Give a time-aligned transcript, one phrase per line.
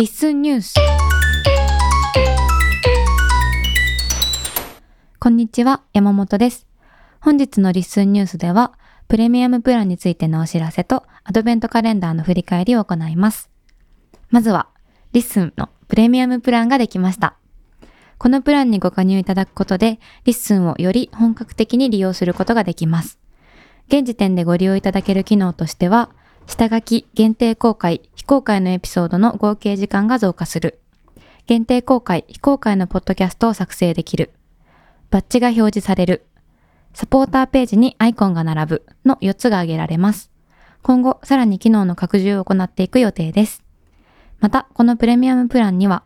[0.00, 0.74] リッスンニュース。
[5.18, 6.66] こんにちは山本です。
[7.20, 8.72] 本日のリッスンニュースでは
[9.08, 13.50] プレミアムプランについてのお知らせとアドベントカレンダーの振り返りを行います。
[14.30, 14.70] まずは
[15.12, 17.36] リッスンのプレミアムプランができました。
[18.16, 23.18] このプランにご加入いただくことでリッスンをより本格的に利用することができます。
[23.88, 26.08] 現時点でご利用いただける機能としては
[26.50, 30.80] 下書き、限定公開、非公開のエピソードの合計時間が増加する。
[31.46, 34.32] 限定公開、非公開のポッドキャストを作成できる。
[35.10, 36.26] バッジが表示される。
[36.92, 40.30] サポーターページにアイコンが並ぶの4つが挙げられます。
[40.82, 43.62] 今後、さらに機能の拡充を行っていく予定です。
[44.40, 46.02] また、このプレミアムプランには、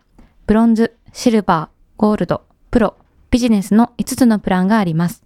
[0.47, 2.97] ブロンズ、シルバー、ゴールド、プロ、
[3.31, 5.24] ビジネスの5つのプランがあります。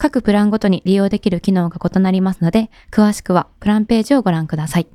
[0.00, 4.88] 各プランごとに利用できる機能が異なりますので、詳しくはプランページをご覧ください。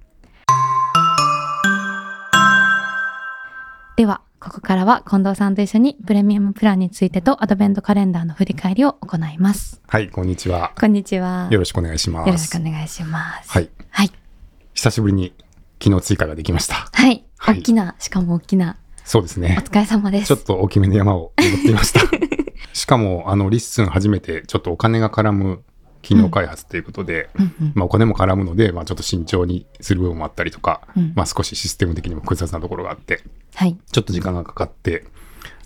[3.97, 9.79] では、ここからは近藤さんと一緒にプレミアムプランについてとアドベントカレンダーの振り返りを行います。
[9.87, 10.73] はい、こんにちは。
[10.75, 11.49] こんにちは。
[11.51, 12.27] よろしくお願いします。
[12.27, 13.51] よろしくお願いします。
[13.51, 13.69] はい。
[13.91, 14.11] はい。
[14.73, 15.35] 久しぶりに
[15.83, 16.89] 昨日追加ができました。
[16.91, 17.23] はい。
[17.37, 18.77] はい、大きな、しかも大きな。
[19.03, 19.55] そうですね。
[19.59, 20.29] お疲れ様です。
[20.29, 22.01] ちょっと大きめの山を登っていました。
[22.75, 25.63] しかも、あの、リッスン初めてちょっとお金が絡む
[26.01, 33.23] 機能開発ということで、うんうんまあ、お金も絡むので、まあ、ちょっと慎重にする部分もあったりとか、うん、まあ、少しシステム的にも複雑なところがあって、
[33.55, 35.05] はい、ちょっと時間がかかって、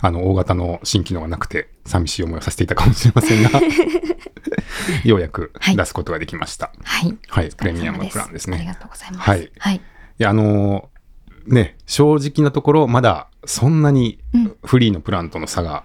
[0.01, 3.49] あの、大型の新機能がなくて、寂しい思いをさせていたかもしれませんが、
[5.03, 6.71] ようやく出すことができました。
[6.83, 7.17] はい。
[7.27, 7.49] はい。
[7.49, 8.57] プレミアムプランですね。
[8.57, 9.29] ありがとうございます。
[9.31, 9.51] はい。
[9.57, 9.77] はい。
[9.77, 9.81] い
[10.19, 14.19] や、あのー、ね、正直なところ、まだそんなに
[14.63, 15.83] フリーのプランとの差が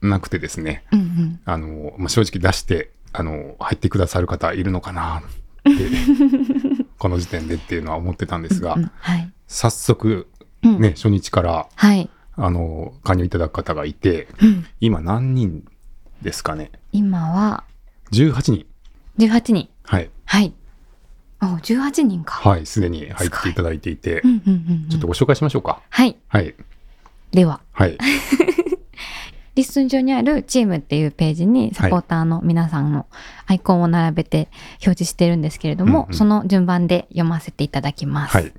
[0.00, 5.22] なくてですね、うんうん、あの、まあ、正直出してあの、入ってくださる方いるのかなっ
[5.64, 5.70] て、
[6.98, 10.28] この時点でっていうのは思ってたんですが、うんはい、早速、
[10.62, 15.64] ね、うん、初日から、はい、あの、加入いただく方がいて、うん、今何人
[16.20, 16.70] ですかね？
[16.92, 17.64] 今は、
[18.12, 18.66] 18人。
[19.18, 19.70] 18人。
[19.84, 20.10] はい。
[20.26, 20.52] はい。
[21.40, 22.34] お、18人か。
[22.34, 24.22] はい、すでに入っていただいていて、
[24.90, 25.80] ちょっとご紹介しましょうか。
[25.88, 26.16] はい。
[26.28, 26.54] はい。
[27.30, 27.60] では。
[27.72, 27.96] はい。
[29.56, 33.06] リスン上にあるチームっていうページにサポーターの皆さんの
[33.46, 38.36] アイコンを並べて表示してるんですけれども、うんうん、その順番で読ませていただきます。
[38.36, 38.52] はい、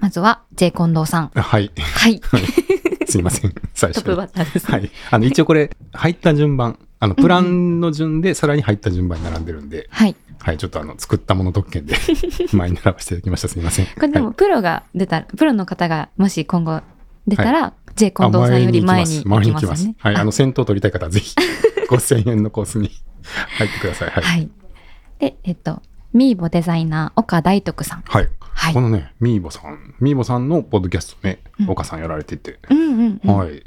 [0.00, 1.30] まずは、J 近藤さん。
[1.34, 1.72] はい。
[1.78, 2.20] はい。
[3.08, 3.54] すいません。
[3.72, 4.02] 最初。
[4.04, 4.90] トップバッターです、はい。
[5.10, 10.14] あの、一応これ、入った順番、あの、プランの順でさらに入った順番に並んでるんで、はい。
[10.40, 11.96] はい、ちょっとあの、作ったもの特権で
[12.52, 13.48] 前に並ばせていただきました。
[13.48, 13.86] すみません。
[13.86, 16.82] これでも、プロが出たら、プロの方がもし今後
[17.26, 19.96] 出たら、はい J 近藤さんより前に行きますよね。
[19.98, 21.34] はい、あの、先頭取りたい方はぜひ、
[21.88, 22.90] 5000円のコースに
[23.58, 24.10] 入ってください。
[24.10, 24.24] はい。
[24.24, 24.50] はい、
[25.18, 25.82] で、えっと、
[26.12, 28.02] ミーボデザイナー、岡大徳さん。
[28.06, 28.28] はい。
[28.40, 33.62] はい、このね、ミーボさん、ミーボさんのポッドキャストね、うん、岡さんやられてて、うんうんうん、はい。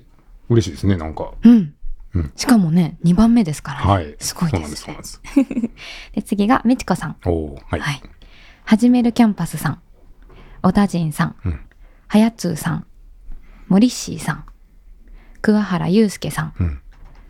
[0.49, 1.33] 嬉しいですね、なんか。
[1.43, 1.73] うん。
[2.13, 3.91] うん、しかもね、2番目ですからね。
[3.91, 4.15] はい。
[4.19, 4.75] すごいです、ね。
[4.75, 5.71] そうなんです、そうなんです。
[6.15, 7.17] で、次が、みちこさん。
[7.25, 7.79] おはい。
[7.79, 8.01] はい。
[8.63, 9.81] はじめるキャンパスさん。
[10.61, 11.35] 小田陣さん。
[11.45, 11.59] うん。
[12.07, 12.87] はやつーさん。
[13.67, 14.45] 森シーさん。
[15.41, 16.81] 桑原祐介さん、うん、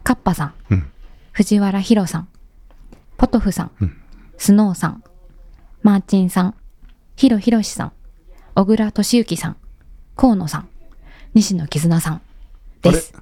[0.03, 0.89] カッパさん、うん、
[1.33, 2.27] 藤原宏さん、
[3.17, 3.97] ポトフさん、うん、
[4.37, 5.03] スノーさん、
[5.83, 6.55] マーチンさん、
[7.15, 7.91] ヒロヒロシさん、
[8.55, 9.57] 小倉俊之さん、
[10.15, 10.69] 河野さん、
[11.33, 12.21] 西野絆さん
[12.81, 13.13] です。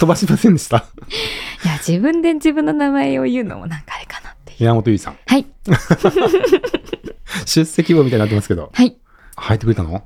[0.00, 0.78] 飛ばしませんでした？
[1.64, 4.64] いや、自分で自分の名前を言うのもなんかあれかなっていう。
[4.64, 5.16] 山本由依さん。
[5.26, 5.46] はい。
[7.46, 8.70] 出席簿みたいになってますけど。
[8.74, 8.96] はい。
[9.36, 10.04] 入ってくれたの？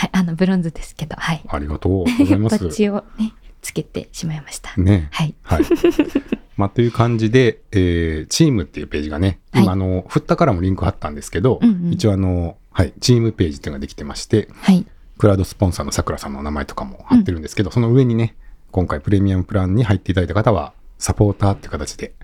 [0.00, 1.44] はい、あの、ブロンズですけど、はい。
[1.46, 2.58] ありがとうございます。
[2.58, 4.74] バッジをね、つけてしまいました。
[4.80, 5.08] ね。
[5.12, 5.34] はい。
[5.42, 5.64] はい。
[6.56, 14.86] まあ、という感じで、えー、チームっていうページがね、今、はい、あの、振ったからもリンク貼ったんですけど、うんうん、一応あの、はい、チームページっていうのができてまして、はい。
[15.18, 18.36] クラウドスポンサーのさくらさんの名前とかも貼ってるんですけど、うん、その上にね、
[18.70, 22.14] 今回プレミアムプランに入っていただいた方は、サポーターっていう形で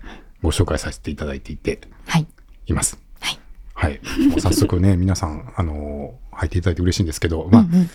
[0.41, 2.25] ご紹介させていただいていて、はい。
[2.65, 2.97] います。
[3.19, 3.39] はい。
[3.75, 3.99] はい。
[4.29, 7.89] もう早速ね、皆さん、あの入っていただいて嬉しいんですけど、まあ、うんうん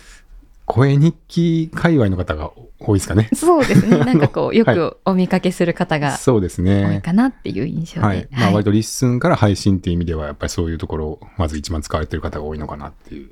[0.65, 3.29] 声日記界隈の方が多いですかね。
[3.35, 3.97] そうですね。
[4.05, 6.85] なんかこう、よくお見かけする方が、そうですね。
[6.85, 8.07] 多いかなっていう印象で。
[8.07, 8.27] はい。
[8.31, 13.31] まあ、割とリッスンから配信っていう意味では、やっぱりそういうところを、まず一番使われてる方が多いのかなっていう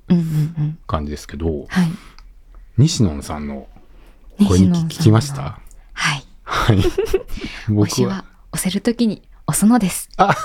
[0.88, 1.92] 感じですけど、うんうんうん、はい。
[2.78, 3.66] 西野さんの
[4.46, 5.62] 声日記聞きました？
[5.94, 6.24] はい。
[6.44, 6.80] はい。
[7.72, 8.26] 僕は。
[8.52, 10.10] 押せるときに押すのです。
[10.18, 10.36] あ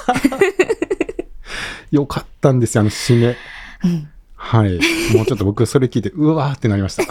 [1.90, 3.36] よかったんですよ、あの締め。
[3.84, 4.08] うん。
[4.46, 4.74] はい。
[5.16, 7.02] もうちょっと僕それ聞いて、 うわーってなりました。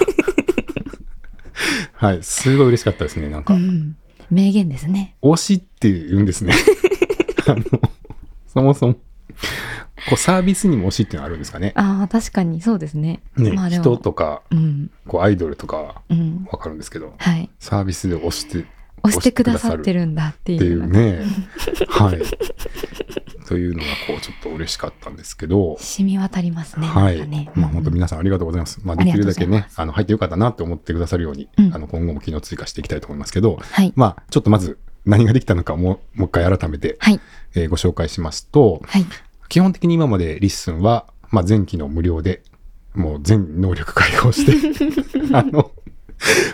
[1.93, 2.23] はい。
[2.23, 3.53] すごい嬉しかったですね、なんか。
[3.53, 3.97] うん、
[4.29, 5.15] 名言ですね。
[5.21, 6.53] 推しって言うんですね。
[7.47, 7.63] あの、
[8.47, 9.01] そもそも、こ
[10.13, 11.73] うサービスにも推しっていうのはあるんですかね。
[11.75, 13.21] ああ、確かにそうですね。
[13.35, 14.89] ね、まあ人とか、うん。
[15.05, 16.47] こうアイドルとかはうん。
[16.49, 17.49] わかるんですけど、はい。
[17.59, 18.65] サービスで推して、
[19.03, 20.99] 押してくださってるんだってっていのが。
[20.99, 21.25] いううね。
[21.89, 22.21] はい。
[23.47, 26.87] というのが、こう、ちょっと嬉しかったんですけど、染み渡りますね。
[26.87, 27.17] はい。
[27.55, 28.79] まあ、本当うん皆さんありがとうございます。
[28.83, 33.93] まあ、できるだけねあの、入ってよかったなって思ってくださるように、うんあの、今後も機能追加していきたいと思いますけど、はい。
[33.95, 37.19] まあ、ちょっとまず、何ができたのかもう、もう一回改めて、はい。
[37.55, 39.05] えーご紹介しますと、はい。
[39.49, 42.41] 基本的に今までリッスンは、まあ、全機能無料で、
[42.93, 44.53] もう全能力開放して、
[45.35, 45.71] あの、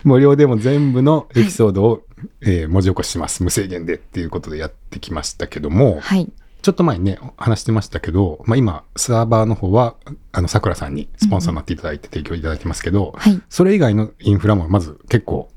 [0.04, 2.06] 無料でも全部のエピソードを、
[2.42, 3.44] えー文字起こしします。
[3.44, 6.32] 無制限でっていうことでやってきましたけども、はい。
[6.62, 9.96] ちょっと前にね、話してましたけど、まあ、今、サーバーの方は、
[10.32, 13.42] あの、桜さんにスポンサーになっていただいて提供いただいてますけど、はい。
[13.50, 15.50] それ以外のインフラもまず結構、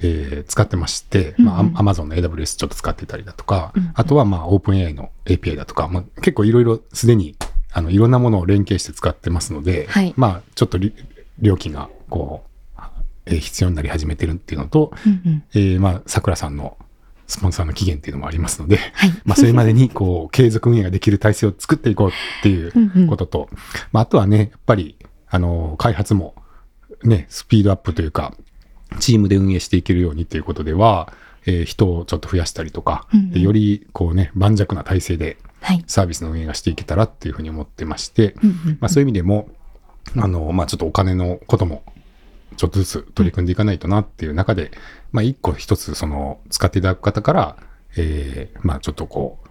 [0.00, 7.36] えー使ってまして、まあ、うんうん Amazon の AWS ちょっと使ってたりだとか、うんうんあとはまあ OpenAI の API だとか、まあ、結構いろいろすでに、
[7.72, 10.92] あの、いろんなものを連携して使ってますので、はいまあ、ちょっとり
[11.38, 12.80] 料金が、こう、
[13.26, 15.44] えー必要になり始めてるっていうのと、うんうん。
[15.54, 16.76] えーまあ、桜さんの
[17.26, 19.10] スポンサーの期限っていうのもありますので、はい。
[19.24, 23.48] まあ、それまでに、こう、継続運営ができる体制を作っていこうっていううんうんことと、
[23.92, 24.96] まあ、あとはね、やっぱり、
[25.28, 26.34] あの、開発も、
[27.04, 28.34] ね、スピードアップというか、
[29.00, 31.12] チームで運営していけるようにっていうことでは、
[31.46, 35.84] えー人をちょっと増やしたりとか、うんうんでより、こうね、盤石な体制ではい。
[35.86, 39.48] サービスの運営がしていけたらっていうふうに思ってまして、うんうんまあ、そういう意味でも、
[40.16, 41.84] あの、まあ、ちょっとお金のことも、
[42.56, 44.70] ちょっとずつ取り組んでいかないとなっていう中で、
[45.10, 47.56] まあ、一個一つ、その、使っていただく方から、
[47.96, 49.48] えーまあ、ちょっとこう、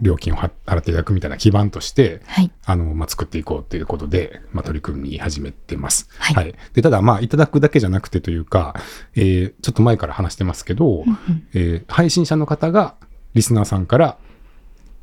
[0.00, 2.50] 料金をは払っていただくみたいな基盤として、はい。
[2.64, 6.08] あの、まあ、作っていこうっていうことで、まあ、取り組み始めてます。
[6.18, 8.74] はいで、ただ、まあ、いただくだけじゃなくてというか、
[9.14, 12.94] えーちょっと前から話してますけど、うんうんえー配信者の方が、
[13.34, 14.18] リスナーさんから、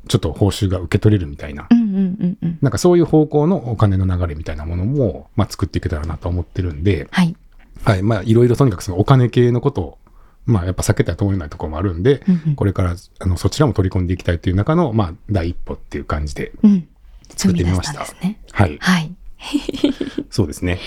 [0.08, 1.87] ちょっと報酬が受け取れるみたいな、うん。
[2.60, 7.36] なんかそういう方向のお金の流れみたいなものも、まあ、作っていけたらなと思ってるんで、はい。
[7.84, 8.02] はい。
[8.02, 9.98] まあ、いろいろとにかくそのお金系のことを、
[10.46, 16.88] まあ、やっぱ避けては通れないところもあるんで、うんうんこれから、あの、そちらも取り込んでいきたいという中の、まあ、第一歩っていう感じで、うん。
[17.36, 18.40] 作ってみ出ましたんですね。
[18.52, 18.78] はい。
[18.80, 19.14] はい。
[20.30, 20.78] そうですね。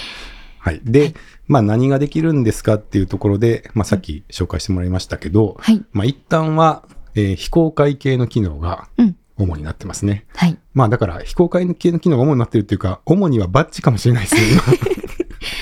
[0.60, 0.82] はい。
[0.84, 1.14] で、
[1.48, 5.84] まあ、何ができるんですかっていうところで、まあ、さっき紹介してもらいましたけど、はい。
[5.92, 9.16] まあ、一旦は、えー非公開系の機能がうん。
[9.42, 10.26] 主になってますね。
[10.36, 10.58] はい。
[10.74, 14.42] まあ、だから、非公開系の機能が主になってるっていうか、主にはバッチかもしれないですね。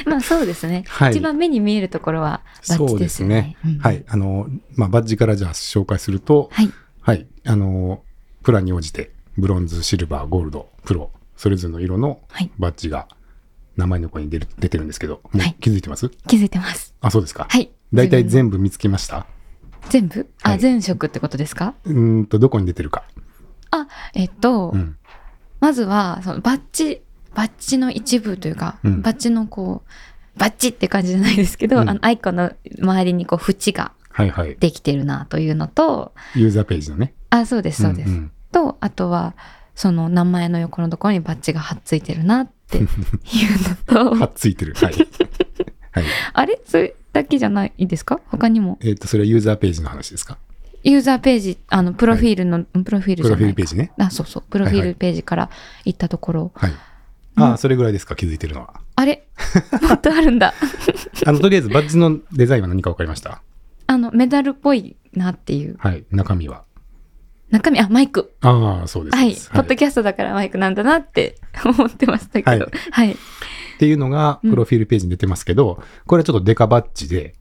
[0.05, 0.83] 今 まあそうですね。
[0.87, 3.77] はい一番目に見えるところはバッチでそうですねね。。
[3.79, 4.03] はい。
[4.07, 6.71] あの、まあ、バッジからじゃあ紹介すると、はい。
[7.01, 7.27] はい。
[7.45, 8.03] あの、
[8.43, 12.51] プランに応じて、ブロンズ、シルバー、ゴールド、プロ、それぞれの色のはい。
[12.57, 13.07] バッジが
[13.77, 16.09] 名前の横に出る出てるんですけど、もうはい気づいてます？
[16.27, 16.93] 気づいてます。
[17.01, 17.47] あ、そうですか。
[17.49, 17.69] はい。
[17.93, 19.25] 大体部全部見つけました？
[19.89, 20.27] 全部？
[20.43, 21.75] あ、はい全色ってことですか？
[21.85, 23.03] うーんと、どこに出てるか。
[23.71, 24.98] あ、えっと、うん。
[25.60, 27.01] まずは、そのバッジ、
[27.36, 32.51] バッジの一部というか、うんバッジのこう、バッジって感じじゃないですけど、うんあの、アイコンの
[32.81, 34.56] 周りにこう、縁がはいはい。
[34.60, 37.13] できてるなというのと、ユーザーページのね。
[37.30, 38.10] あ、そうです、そうです。
[38.10, 39.36] んんと、あとは、
[39.75, 42.88] その名前の横のところにバッジが貼っついてるなって いう
[43.88, 44.74] のと、はっついてる。
[44.74, 44.94] はい。
[44.94, 46.06] はい。
[46.33, 46.60] あれ？
[46.66, 48.19] それだけじゃないですか？
[48.27, 48.77] 他にも？
[48.81, 50.38] えっ、と、それはユーザーページの話ですか？
[50.83, 53.91] ユーザーページ、あの、プロフィールの、プロフィールプロじゃないかフィールページね。
[53.97, 54.43] あ、そうそう。
[54.49, 55.49] プロフィールページから
[55.85, 56.71] 行ったところ、はい。
[56.71, 56.77] うん
[57.35, 58.81] ああ、それぐらいですか、気づいてるのは。
[58.97, 59.25] あれ？
[59.87, 60.54] もっとあるんだ。
[61.25, 63.42] あの、とりあえずバッジのデザインは何か分かりました？
[63.87, 65.77] あの、メダルっぽいなっていう。
[65.80, 66.04] はい。
[66.11, 66.65] 中身は？
[67.49, 68.33] 中身、あ、マイク。
[68.42, 69.15] ああ、そうです。
[69.18, 69.33] はい。
[69.54, 72.65] ポッドキャストだからマイクなんだなって 思ってましたけど。
[72.65, 73.13] ははいい。
[73.13, 73.15] っ
[73.80, 77.35] ていうのが、プロフィールページに出てますけど、これはちょっとデカバッジで、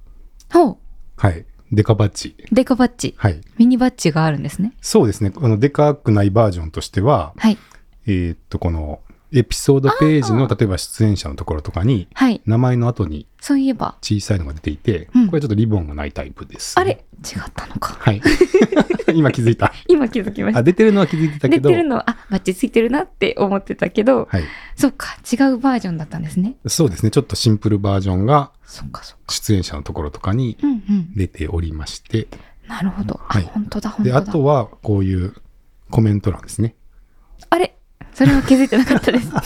[0.52, 0.76] ほう。
[1.16, 1.44] はい。
[1.72, 2.34] デカバッジ。
[2.50, 3.14] デカバッジ。
[3.16, 3.40] はい。
[3.58, 4.72] ミニバッジがあるんですね。
[4.80, 5.30] そうですね。
[5.30, 7.58] このデカくないバージョンとしては、はい。
[8.06, 9.00] えーっと、この
[9.32, 12.40] エピソードページの、例えば出演者のところとかに、はい。
[12.46, 13.96] 名前の後にそういえば。
[14.00, 17.04] 小さいのが出ていて、うんこれちょっとリボンがないタイプです、あれ？
[17.24, 17.96] 違ったのか。
[18.00, 18.22] はい。
[19.14, 19.72] 今気づいた。
[19.86, 20.62] 今気づきましたあ、。
[20.62, 24.44] 出てるのは気づいてたけど、出てるのは、あ、バッジついてるなって思ってたけど、はい。
[24.76, 26.54] そっか、違うバージョンだったんですね。
[26.66, 27.10] そうですね。
[27.10, 29.34] ちょっとシンプルバージョンがそっかそっか。
[29.34, 31.14] 出演者のところとかにうんうん。
[31.14, 32.28] 出ておりまして、
[32.66, 33.20] なるほど。
[33.28, 34.22] あ、はい本当だ、本で、当だ。
[34.22, 35.34] あとはこういう
[35.90, 36.74] コメント欄ですね。
[37.50, 37.74] あれ？
[38.18, 39.30] それは気づいてなかったです。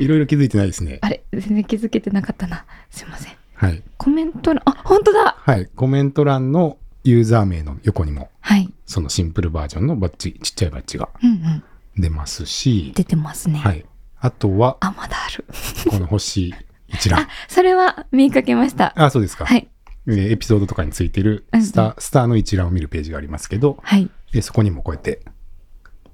[0.00, 0.98] いろいろ気づいてないですね。
[1.00, 2.64] あれ全然気づけてなかったな。
[2.90, 3.32] すいません。
[3.54, 3.80] はい。
[3.96, 5.68] コメント欄、あ、本当だはい。
[5.76, 8.68] コメント欄のユーザー名の横にも、はい。
[8.86, 11.62] そのシンプルバージョンのバッジ、ちっちゃいバッジがうんうん。
[11.96, 13.60] 出ますし、出てますね。
[13.60, 13.84] はい。
[14.18, 15.44] あとは、あ、まだある。
[15.88, 16.52] この星
[16.88, 18.92] 一覧 あ。、それは見かけました。
[18.96, 19.46] あ、そうですか。
[19.46, 19.68] はい。
[20.08, 24.10] えーエピソードとかについてるうんうんスター、スターの一覧を見るページがありますけど、はい。
[24.32, 25.20] でそこにもこうやって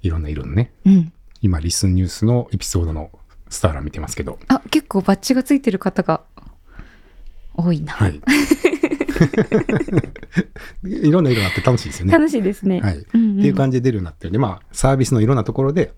[0.02, 0.73] いろんな色のね。
[0.85, 1.12] うん。
[1.40, 3.11] 今、リスンニュースのエピソードの
[3.49, 4.38] スターラ見てますけど。
[4.49, 6.23] あ、結構バッジがついてる方が
[7.54, 7.92] 多いな。
[7.92, 8.21] はい。
[10.85, 12.12] いろんな色があって楽しいですよね。
[12.12, 12.80] 楽しいですね。
[12.80, 13.06] はい。
[13.14, 15.92] うんうんっていう感じで出るようになってるんで、まあ、サービスのいろんなところで、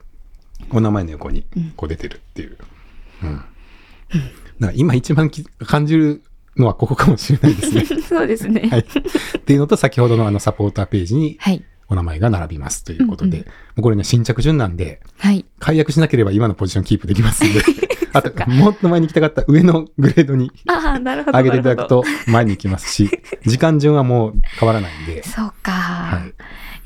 [0.70, 1.46] お名前の横に
[1.76, 2.58] こう出てるっていう。
[3.22, 3.36] うん。
[3.36, 3.46] だか
[4.60, 6.22] ら今一番き感じる
[6.56, 7.84] のはここかもしれないですね。
[8.02, 8.68] そうですね。
[8.70, 8.80] はい。
[8.80, 11.64] っていうのと、先ほどのあのサポーターページにはい。
[11.88, 15.44] お名前が並びますということで、うんもうこれね、新着順なんで、はい。
[15.58, 17.60] 解約しなければ今のポジションキープできますんで、
[18.12, 21.38] あともっと前に行きたかった上のグレードにああ、なるほど。
[21.38, 21.88] 上げていただく。
[21.88, 23.10] と前に行きますし、
[23.44, 25.72] 時間順はもう変わらないんで、そうか。
[25.72, 26.34] はい。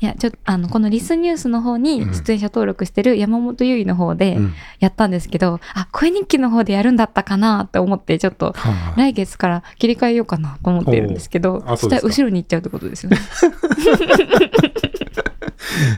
[0.01, 13.17] いや、ちょっと、あの、このリスニュースの方にうん出演者登録してる山本優衣の方でうんやったんですけど、あ、声日記の方でやるんだったかなって思って、ちょっと、はあ来月から切り替えようかなと思っているんですけどそしたら後ろに行っちゃうってことですよね。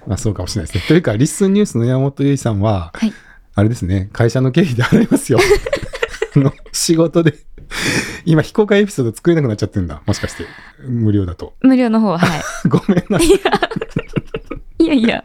[0.07, 0.87] まあそうかもしれないですね。
[0.87, 3.13] というか、リッスンニュースの山本由依さんは、はい。
[3.53, 5.39] あれですね、会社の経費で払いますよ。
[6.35, 7.35] あの、仕事で。
[8.25, 10.01] 今、非公開エピソード作れなくなっちゃってるんだ。
[10.05, 10.45] もしかして。
[10.85, 11.53] 無料だと。
[11.61, 12.41] 無料の方は、はい。
[12.67, 13.27] ごめんなさい。
[14.83, 15.23] いやいや、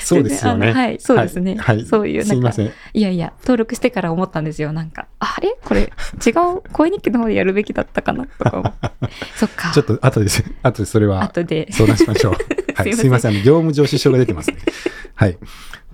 [0.00, 0.72] そうですよね。
[0.72, 1.76] はいそうですねはい。
[1.76, 2.72] はいそういうすいません。
[2.92, 4.72] いやいや、登録してから思ったんですよ。
[4.72, 5.56] なんか、あれ？
[5.64, 6.62] これ、違う？
[6.72, 8.74] 声日記の方でやるべきだったかなとか。
[9.36, 9.70] そっか。
[9.72, 10.26] ちょっと後で、
[10.62, 11.68] 後でそれは後で。
[11.70, 12.34] 相談しましょう。
[12.74, 12.92] はい。
[12.96, 13.34] すいません。
[13.34, 14.56] 業務上支障が出てますね。
[15.14, 15.38] はい。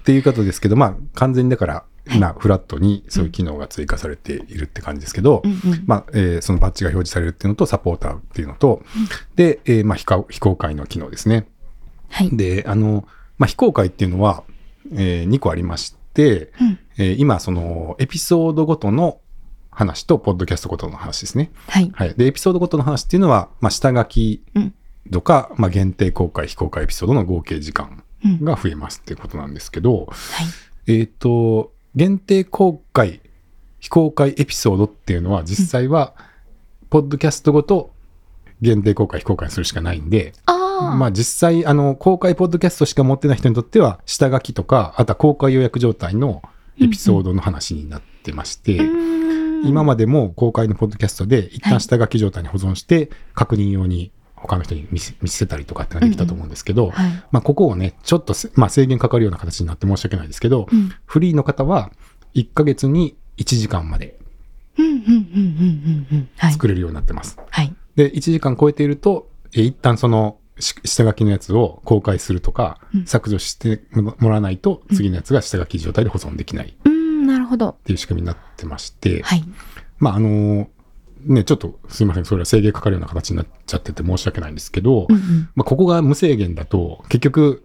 [0.09, 1.85] っていうことですけど、まあ、完全にだから、
[2.15, 8.83] 今、フラットにそういう機能が追加されているって感じですけど、うんうんまあ、えーそのバッジが表示されるっていうのと、サポーターっていうのと、
[9.37, 11.47] で、えーまあ非公、非公開の機能ですね。
[12.09, 12.35] はい。
[12.35, 14.45] で、あの、まあ、非公開っていうのは、
[14.95, 19.21] え2個ありまして、うんえー今、その、エピソードごとの
[19.71, 21.51] 話と、ポッドキャストごとの話ですね。
[21.67, 21.91] はい。
[21.93, 22.15] はい。
[22.15, 24.75] で、エピソードごとの話っていうのは、まあ、下書きうん。
[25.13, 28.03] とか、まあ、限定公開、非公開エピソードの合計時間うん。
[28.25, 30.15] が増えますっていうことなんですけど、は
[30.87, 30.99] い。
[31.01, 33.21] えっ、と、限定公開、
[33.81, 36.15] 非公開エピソードっていうのは、実際は、
[36.91, 37.91] ポッドキャストごと
[38.61, 40.33] 限定公開、非公開するしかないんで。
[40.81, 46.43] まあ実際、あの、公開ポッドキャストしか持ってない人にとっては、下書きとか、あとは公開予約状態の
[46.81, 48.79] エピソードの話になってまして、
[49.65, 57.11] 今までも公開のポッドキャストで一旦下書き状態に保存して、確認用に他の人に見せたりとかってのができたと思うんですけど、はい。
[57.31, 60.93] まあここをね、ちょっとせ、まあ、制限かかるような形になって申し訳ないですけど、うん。
[61.05, 61.91] フリーの方は
[62.35, 64.19] 1ヶ月に1時間まで。
[66.53, 67.39] 作れるようになってます。
[67.51, 67.75] はい。
[67.97, 77.77] で、1時間超えていると、え一旦そのし下書きのやつを公開するとか、うん削除してもらわないと、次のやつが下書き状態で保存できないっうん、なるほど。
[77.85, 79.45] ていう仕組みになってまして、はい。
[79.99, 80.69] まあ、あの
[81.25, 85.49] ね、ちょっとすいません、それは制限かかるような形になっちゃってて申し訳ないんですけど、うん、うん。
[85.55, 87.65] まあ、ここが無制限だと、結局、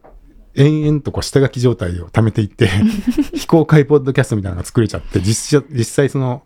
[0.55, 2.67] 延々とこう下書き状態を貯めていって、
[3.33, 6.43] 非公開ポッドキャストみたいなのが作れちゃって、実際実際その、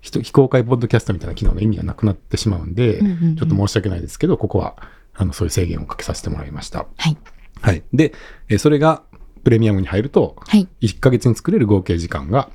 [0.00, 4.76] 非公開ポッドキャストみたいな機能の意味がなくなってしまうんで、うんうんうんちょっと申し訳ないですけど、ここは、
[5.14, 6.86] あの、そういう制限をかけさせてもらいました。
[6.96, 7.16] はい。
[7.60, 7.82] はい。
[7.92, 8.14] で、
[8.48, 9.02] えーそれが
[9.44, 10.68] プレミアムに入ると、はい。
[10.80, 12.50] 1ヶ月に作れる合計時間が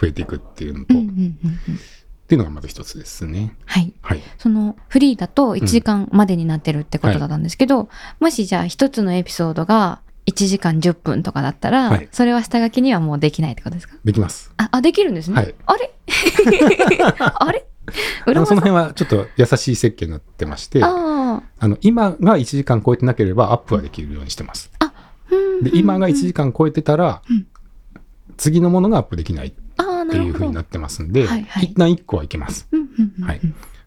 [0.00, 1.18] 増えていくっていうのと、うん、うん、っうん。
[1.18, 1.78] うん
[2.28, 3.56] ていうのがまず一つですね。
[3.64, 3.92] はい。
[4.02, 4.20] はい。
[4.36, 7.88] そのフリーだと1時間までになってるってことだったんですけど、
[8.20, 13.94] もしじゃあ一つのエピソードが1時間10分とかだったら、はいそれは下書きにはもうできないってことですか？
[14.04, 14.52] できます。
[14.58, 15.36] あ、あできるんですね？
[15.36, 15.90] はいあれ？
[17.18, 17.66] あれ？
[18.26, 24.70] あのその辺はちょっと優しい設計になってまして、あああの今が1時間超えてなければアップはできるようにしてます。
[25.30, 27.46] うんで、今が1時間超えてたら、うん
[28.36, 29.68] 次のものがアップできないって。
[30.16, 32.66] いう風になってますんで、はいはい一旦1個はいけます。
[32.72, 33.40] うんうんうんはい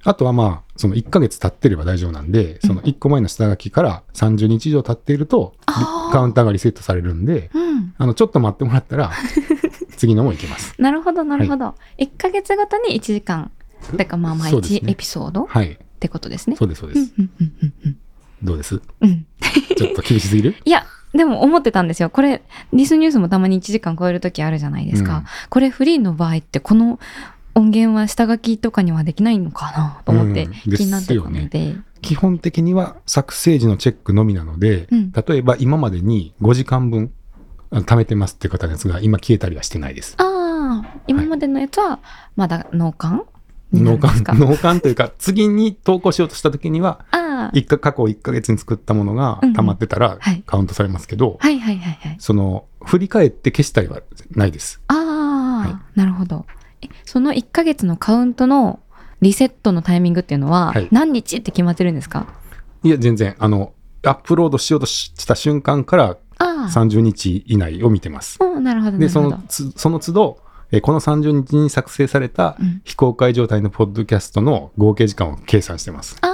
[0.04, 7.94] あとはまあ、その1ヶ月経ってれば大丈夫なんで、その1個前の下書きから30日以上経っていると、カウンターがリセットされるんで、うん。
[8.00, 9.12] あの、ちょっと待ってもらったら、
[9.98, 10.74] 次のもいけます。
[10.80, 11.76] なるほど、なるほど。
[12.00, 13.52] 1ヶ月ごとに1時間。
[13.96, 15.78] だからまあまあ1そうですねエピソードっはい。
[16.00, 16.56] てことですね。
[16.56, 17.14] そうです、そうです。
[18.42, 18.82] どうです？
[19.02, 19.28] うん。
[19.78, 20.56] ちょっと厳しすぎる？
[20.66, 22.10] いや、でも思ってたんですよ。
[22.10, 22.42] これ、
[22.72, 25.18] リスニュースもたまに1時間超えるときあるじゃないですか。
[25.18, 27.00] うんこれフリーの場合って、この
[27.56, 31.76] 音源は下書きとかにはできないのかなと思ってうん気になってたのですで。
[32.02, 37.12] 基本的には作成時のチェックのみなので、うん例えば今までに5時間分
[37.72, 40.16] 貯めてますっていう方のやつが今消えたりはしてないです。
[40.18, 42.00] ああ、今までのやつは
[42.36, 43.32] まだ脳幹
[43.74, 47.06] んですか、脳幹というか、次に投稿しようとした時には、
[47.54, 52.16] 一か過去1ヶ月に作ったものがうんうん溜まってたらはいカウントされますけど、はいはいはいはい。
[52.20, 54.82] その、振り返って消したりはないです。
[54.88, 56.46] ああ、はなるほど。
[56.82, 58.80] え、その1ヶ月のカウントの
[59.22, 62.28] リセットのタイミングっていうのははい何日って決まってるんですか、
[62.84, 63.74] いや、全然、あの、
[64.04, 68.40] アップロードしようとした瞬間から30日以内を見てます。
[68.62, 68.98] なるほど。
[68.98, 70.40] で、そのつ、その都度、
[70.72, 76.18] えこの30日に作成された非公開状態のポッドキャストの合計時間を計算してます。
[76.22, 76.32] ああ、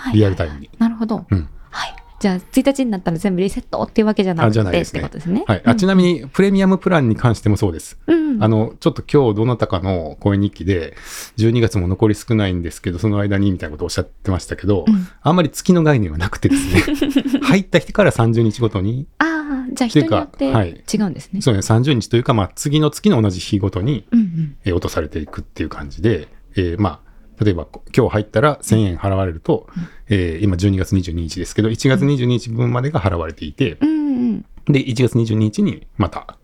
[0.00, 0.14] はい。
[0.14, 0.70] リアルタイムに。
[0.78, 1.26] なるほど。
[1.30, 1.48] うん。
[1.70, 1.94] はい。
[2.20, 5.00] じゃあ、1日になったら全部リセットっていうわけじゃなくてですね。
[5.00, 5.44] ってことですね。
[5.46, 5.62] はい。
[5.64, 7.98] あ、ちなみに、プレミアムプランに関してもそうです。
[8.06, 8.42] うん。
[8.44, 10.94] あの、ちょっと今日どなたかの講演日記で、
[11.38, 19.06] 12月も残り少ないんですけど、その間にみたいなことをおっしゃってましたけど、うん、あんまり月の概念はなくてですね、 入った日から30日ごとに。
[19.18, 21.36] ああ、じゃあ人によって違うんですね。
[21.36, 27.09] はい、そうね、30日というか、まあ、次の月の同じ日ごとに、うんうん、え落とされていくっていう感じで、えー、まあ、
[27.42, 27.66] 例えば
[27.96, 33.92] 今日入ったら1000円払われると、うん、えー、今12月22日ですけど、1月22日分までが払われていて、うんう
[34.32, 36.36] ん、で、1月22日にまた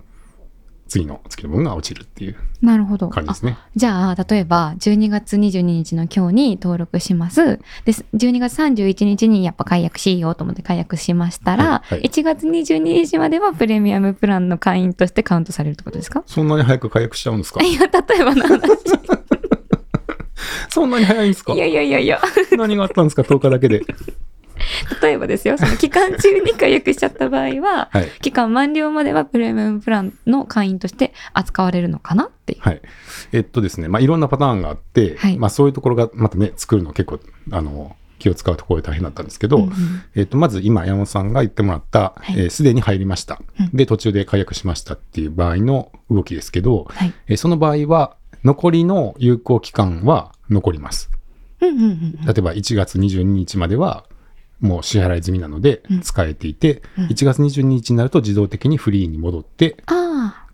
[0.88, 3.58] 次の月の分が落ちるっていうなるほど感じですね。
[3.74, 7.58] じゃあ、例えば12月22日の今日に登録します。
[7.84, 16.22] で、12月31日にやっぱ解約しようと思って解約しましたら、はいはい、1月22日まではプレミアムプランの会員としてカウントされるってことですか？
[16.24, 17.62] そんなに早く解約しちゃうんですか？
[17.64, 17.88] いや、例
[18.20, 18.60] えばの話。
[20.76, 21.54] そんなに早いんですか？
[21.54, 22.20] いやいやいやいや。
[22.58, 23.82] 何があったんですか ?10 日だけで。
[25.00, 32.60] 例えばですよ、その期間中に解約しちゃった場合は、はい、期間満了まではプレミアムプランの会員として扱われるのかなっていう。
[32.60, 32.82] はい。
[33.32, 37.20] えっとですね、まあ、いろんなパターンがあって、はい、まあ、そういうところがまたね、作るの結構、
[37.52, 39.72] あの、気を使うところで大変だったんですけど、うんうん、
[40.14, 48.16] えっと、まず今、山本さんが言ってもらった、す、はい、で、えー、に入りました、うん、で、途中で解約しましたっていう場合の動きですけど、はい、えー、その場合は、
[48.46, 51.10] 残りの有効期間は残ります。
[51.60, 54.04] 例えば1月22日までは
[54.60, 59.76] もう支払い済みなので使えていて、うん、1月22日になると自動的にフリーに戻って、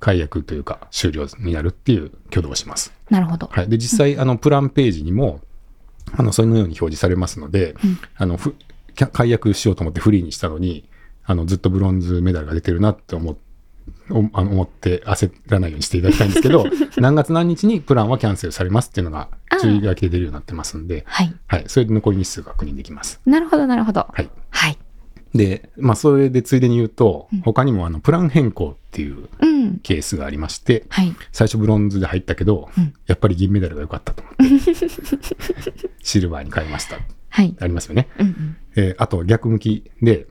[0.01, 2.95] 解約というか終了になるっていう挙動をします。
[3.11, 3.49] なるほど。
[3.53, 3.69] はい。
[3.69, 5.41] で、実際、あの、プランページにも、
[6.17, 8.39] あの、そのように表示されますので、うん、あの、
[9.13, 10.89] 解約しようと思ってフリーにしたのに、
[11.25, 13.52] あの、ずっとブロンズメダルが出てるなって思って、
[14.11, 16.67] 思って焦らないようにしていただきたいんですけど、
[16.99, 19.29] 何月何日にプランはキャンセルされますっていうのが
[19.61, 21.35] 注意書きで出るようになってますんで、はい。
[21.47, 21.65] はい。
[21.67, 23.21] それで残り日数確認できます。
[23.27, 24.07] なるほど、なるほど。
[24.13, 24.29] はい。
[24.51, 24.79] はい。
[25.35, 29.29] で、まあ、それでついでに言うと、うん、他にもあの、プラン変更っていう
[29.83, 34.73] ケースがありまして、うんはい、最初ブロンズで入ったけど、うん、やっぱり銀メダルが良かったと思って、
[36.03, 36.99] シルバーに変えました。
[37.31, 37.57] はい。
[37.59, 38.09] ありますよね。
[38.19, 40.27] うんうん、えー、あと逆向きで、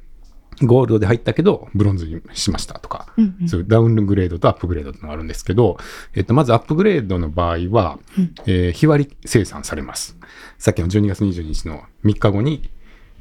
[0.61, 5.77] ゴールドで入ったけど、ブロンズにしましたとか、うんうん、そういうダウングレードとアップグレードってのがあるんですけど、
[6.13, 10.17] えっと、まずアップグレードの場合は、うん、えー、日割り生産されます。
[10.57, 12.69] さっきの12月22日の3日後に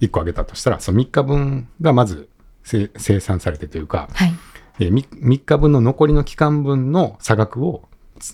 [0.01, 2.29] 1個あげたとしたら、その3日分がまず
[2.65, 4.33] 生産されてというか、はい、
[4.81, 7.89] えー、3, 3日分の残りの期間分の差額を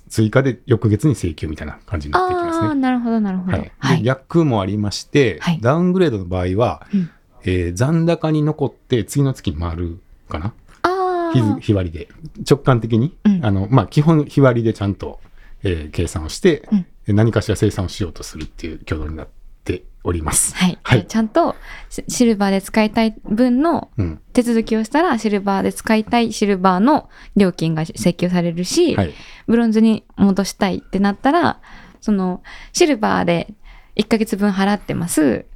[0.09, 2.75] 追加で翌月に請求みたいな感じになっていきますね。
[2.75, 3.59] なるほど、なるほど。
[3.79, 7.11] はい、逆もありまして、はい、ダウングレードの場合は、うん
[7.47, 10.53] えー、残高に残って次の月に回るかな？
[11.33, 12.09] 日日割りで。
[12.49, 15.21] 直感的に、うん、あのまあ、基本日割りでちゃんと、
[15.63, 16.69] えー、計算をして、
[17.07, 19.29] うん、何かしら生産をしようとするっていう挙動になっ
[19.65, 20.55] ております。
[20.55, 20.79] はい。
[20.83, 21.55] はい、ちゃんと
[22.09, 23.91] シルバーで使いたい分の
[24.33, 29.15] 手続きをしたら、シルバーで使いたいシルバーの料金が請求されるし、はい、
[29.47, 31.61] ブロンズに戻したいってなったら、
[32.01, 33.55] そのシルバーで
[33.97, 35.47] 1ヶ月分払ってます。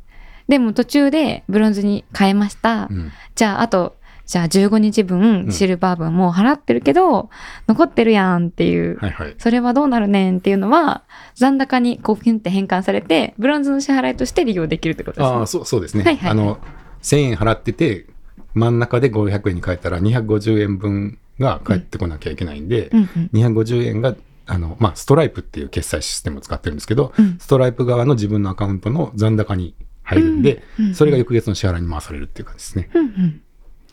[0.51, 2.89] でも途中でブロンズに変えました。
[2.91, 7.29] うん、じゃあ、あと、じゃあ15日分シルバー分もう払ってるけど、うん、
[7.69, 11.05] 残ってるやんっていう、はいはい、それはどうなるねんっていうのは、
[11.37, 15.39] 残高にこうピュンって変換されて、ブロンズの支払いとして利用できるってことですね。
[15.39, 16.03] ああ、そうそうですね。
[16.03, 16.59] はいはい、あの、
[17.03, 18.07] 1000円払ってて、
[18.55, 23.31] 真ん中で500円に変えたら250円分が返ってこなきゃいけないんで、うんうん。
[23.33, 24.17] うん、250円が
[24.51, 29.75] あの、まあ、ストライプっていう決済システムを使ってるんですけど、うん、ストライプ側の自分のアカウントの残高に
[30.11, 32.91] 入るんで、うんうん、それが翌月の支払いに回されるっていう感じですね。
[32.95, 33.41] うんうん。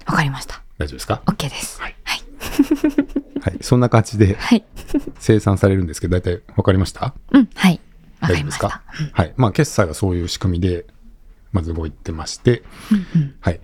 [0.05, 0.61] わかりました。
[0.77, 1.81] 大丈夫ですか ?OK です。
[1.81, 1.95] はい。
[2.03, 2.21] はい。
[3.41, 3.57] はい。
[3.61, 4.37] そんな感じで、
[5.19, 7.13] 生産されるんですけど、大体わかりました？
[7.31, 7.49] うん。
[7.53, 7.79] はい。
[8.21, 9.33] 大丈夫ですか、はい。
[9.37, 10.85] まあ、決済はそういう仕組みで、
[11.51, 13.59] まず動いてまして、うんうん、はい。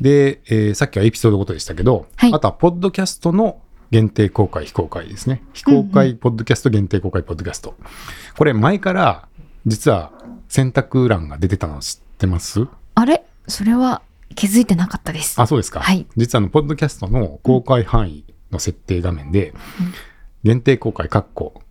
[0.00, 5.42] で、えー、さっきはエピソードごとでしたけど、はい、あとは、ポッドキャストの限定公開、非公開ですね。
[5.52, 7.74] 非公開、ポッドキャスト、限定公開、ポッドキャスト。
[8.36, 9.28] これ、前から、
[9.66, 10.12] 実は
[10.48, 12.66] 選択欄が出てたの知ってます？
[12.94, 13.24] あれ？
[13.48, 14.02] それは
[14.34, 15.40] 気づいてなかったです。
[15.40, 15.80] あ、そうですか。
[15.80, 16.06] はい。
[16.16, 19.56] 実はあの、ポッドキャストの公開範囲の設定画面で、うん、
[20.42, 21.62] 限定公開、かっこ、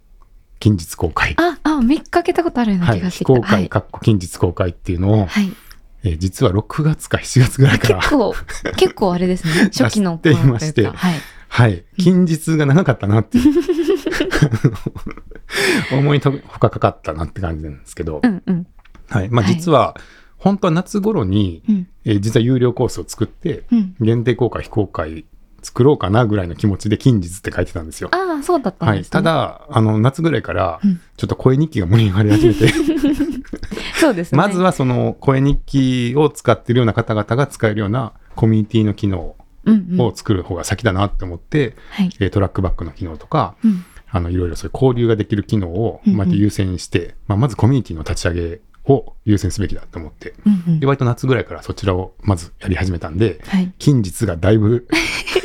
[0.59, 1.35] 近日公開。
[1.37, 3.33] あ、あ、見かけたことあるような気がしてきた。
[3.33, 5.51] はい、公開、かっこ、近日公開っていうのを、はい。
[6.05, 8.35] えー、実は6月か7月ぐらいから結構、
[8.77, 9.71] 結構あれですね。
[9.77, 10.95] 初期の頃といまして、はい。
[11.47, 11.85] はい。
[11.99, 13.53] 近日が長かったなっていう。
[15.91, 18.67] 思いとほかかかったなって感じなんですけど、うんうん、
[19.09, 19.29] はい。
[19.29, 19.95] まあ実は、
[20.37, 25.25] 本当は夏頃に、うんえー実は有料コースを作って、うん限定公開、非公開
[25.61, 28.09] 作ろうかなぐらいの気持ちで近日って書いてたんですよ。
[28.11, 28.97] ああ、そうだったんはい。
[28.99, 29.11] ですね。
[29.11, 32.67] ただ、あの、夏ぐらいからうん、ちょっと声日記が盛り上がり始めて、
[33.99, 34.37] そうですね。
[34.37, 39.35] まずはその声日記を使ってるような方々が使えるようなコミュニティの機能
[39.65, 42.09] うんうん、を作る方が先だなって思って、はい。
[42.19, 43.85] えートラックバックの機能とか、うん。
[44.13, 53.73] あの、いろいろそういう交流ができる機能を、うんうんまあ、優先して、まあ、まずコミュニティの立ち上げを優先すべきだと思って、うんうんで、割と夏ぐらいからそちらをまずやり始めたんで、はい。
[53.79, 54.87] 近日がだいぶ、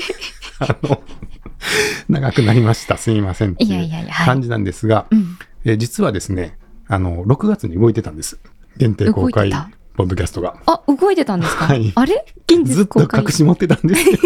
[0.61, 1.03] あの、
[2.11, 2.99] 長くなりました。
[2.99, 3.89] すみませんっていう。
[4.27, 5.07] 感じなんですが、
[5.79, 8.39] 実はですね、あの、6月に動いてたんです。
[8.77, 9.51] 限定公開
[9.97, 10.57] ポッドキャストが。
[10.67, 12.27] あ、動いてたんですか、はいあれ？
[12.47, 14.19] 近ずっと隠し持ってたんですよ。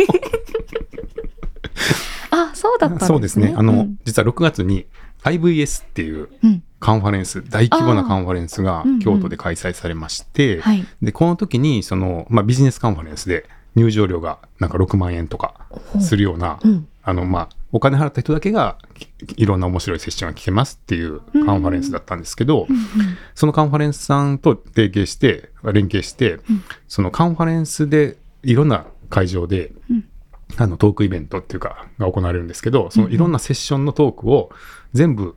[2.33, 3.09] あ、そうだったんですね。
[3.09, 3.55] そうですね。
[3.57, 4.87] あの、うん実は6月に
[5.23, 6.63] IVS っていううん。
[6.81, 10.85] カンファレンス、大規模なカンファレンスが京都で開催されまして、はい。
[11.01, 15.55] で、この時に、その、まあ、ビジネスカンファレンスで入場料がなんか6万円とか
[16.01, 16.89] するような、うん。
[17.05, 18.79] あの、まあ、お金払った人だけが
[19.37, 22.83] いろんな面白いセッションが聞けますっていうカンファレンスだったんですけど、うんうん
[23.35, 30.05] そのカンファレンスさんと提携して、連携して、うんそのカンファレンスでいろんな会場で、うん
[30.57, 34.51] あのトークイベントっていうか、が行われるんですけど、そのいろんなセッションのトークを
[34.93, 35.37] 全部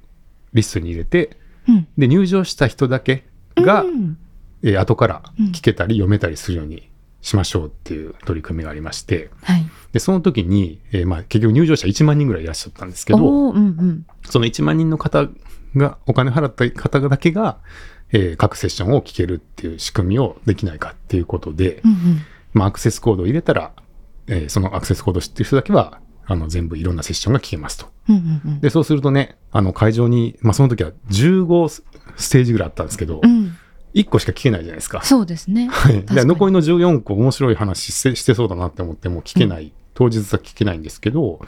[0.53, 1.87] リストに入れて、うん。
[1.97, 3.25] で、入場した人だけ
[3.55, 4.17] が、うん
[4.63, 5.21] えー後から
[5.53, 6.89] 聞けたり読めたりするように
[7.21, 9.65] しましょうっていう取り組みがありまして、はい。
[9.91, 14.05] で、その時に、えーまあ、結局入場者1万人ぐらいいらっしゃったんですけど、うんうん。
[14.23, 15.27] その1万人の方
[15.75, 17.57] が、お金払った方だけが、
[18.11, 21.97] えー各セッションを聞けるっていう仕組みをできないかっていうことで、うんうん。
[22.53, 23.71] まあ、アクセスコードを入れたら、
[24.27, 27.87] えーそのアクセスコードを知ってる人だけは、あの、全部いろんなセッションが聞けますと。
[28.09, 28.59] うんうんうん。
[28.59, 31.83] で、そうするとね、あの、会場に、まあ、その時は15ス
[32.17, 33.55] ステージぐらいあったんですけど、うん。
[33.93, 35.03] 1個しか聞けないじゃないですか。
[35.03, 35.67] そうですね。
[35.71, 36.03] はい。
[36.03, 41.39] で、残りの14個面白い話してしてそうだなって思っても聞けない、当日は聞けないんですけど、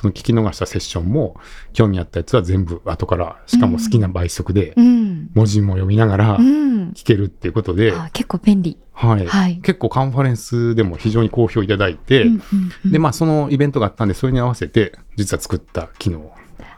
[0.00, 1.36] その聞き逃したセッションも、
[1.74, 5.28] 興味あったやつは全部後から、しかも好きな倍速でう、ん。
[5.34, 6.92] 文字も読みながらうん。
[6.92, 8.78] 聞けるっていうことで、あ結構便利。
[8.94, 9.26] はい。
[9.26, 12.42] はい結構カンファレンスでも非常に好評いただいて、うんうん
[12.86, 16.32] うんで、まあそのイベントがあったんで、それに合わせて、実は作った機能。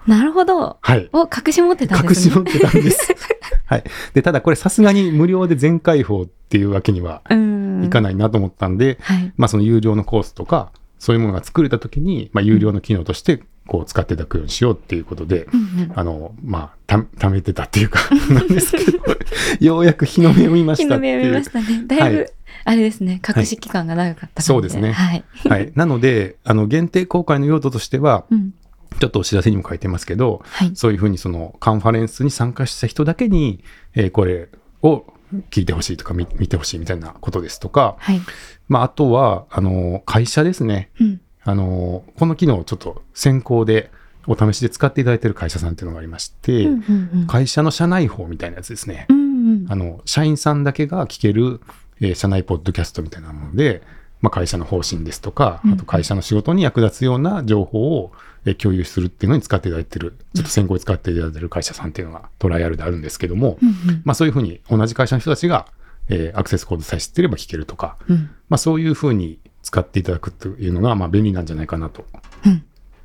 [0.09, 0.79] なるほど。
[0.81, 1.09] はい。
[1.13, 2.35] を隠し持ってたんですね。
[2.35, 3.15] 隠し持ってたんです。
[3.67, 3.85] はい。
[4.15, 7.85] で、ただこれさすがに無料で全開放っていうわけにはうん。
[7.85, 9.33] いかないなと思ったんで、はい。
[9.37, 17.99] まあその有料のコースとか、そういうものが作れたときに、まあ有料の機能として、こう使っていただくようにしようっていうことで、うんうんあの、まあ、た、貯めてたっていうか、
[18.31, 19.01] なんですけど、
[19.59, 21.17] ようやく日の目を見ました日のっていう。
[21.17, 21.85] 目を見ましたね。
[21.89, 22.33] だいぶ、はい
[22.65, 25.25] あれですね、隠し期間が長かったそうですねはい。
[25.49, 25.73] はい。
[25.75, 28.53] なので、あの、限定公開の用途としては、うん。
[29.01, 30.71] ちょっとお知らせにも書いてますけど、はい。
[30.75, 33.65] そういうふうにそのカンファレンスに参加した人だけに、
[33.97, 34.49] えーこれ
[34.83, 35.05] を
[35.51, 38.21] 聞いてほしいとか見見てほしいみたいなことですとか、はい。
[38.69, 40.91] まあ、あとは、あの、会社ですね。
[41.01, 41.21] うん。
[41.45, 43.91] あの、この機能をちょっと先行で
[44.27, 49.07] お試しで使っていただいている会社さんっていうのがありまして、うんうんうん会社の社内法みたいなやつですね。
[49.09, 49.23] うんう
[49.65, 51.61] んあの、社員さんだけが聞ける、
[52.01, 53.83] えー社内ポッドキャストみたいなもので、
[54.21, 58.13] まあ、会社の方針ですとか、うんあと会社の仕事に役立つような情報を、
[58.45, 65.67] えー共有するっていうのに使っていただいてる、ちょっと先行で使っていただいてる会社さんっていうのがトライアルであるんですけども、うんうんまあ、そういうふうに同じ会社の人たちが、
[66.09, 72.05] えーアクセスコードさえ知ってれば聞けるとか、うんまあ、そういうふうに使っていただくというのが、まあ、便利なんじゃないかなと、
[72.47, 72.65] うん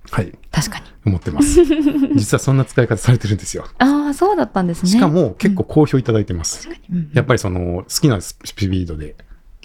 [0.10, 0.86] はい、確かに。
[1.06, 1.64] 思ってます。
[2.16, 3.66] 実はそんな使い方されてるんですよ。
[3.78, 4.90] ああ、そうだったんですね。
[4.90, 6.70] しかも結構好評いただいてます。
[6.92, 9.16] うんやっぱりその好きなスピードで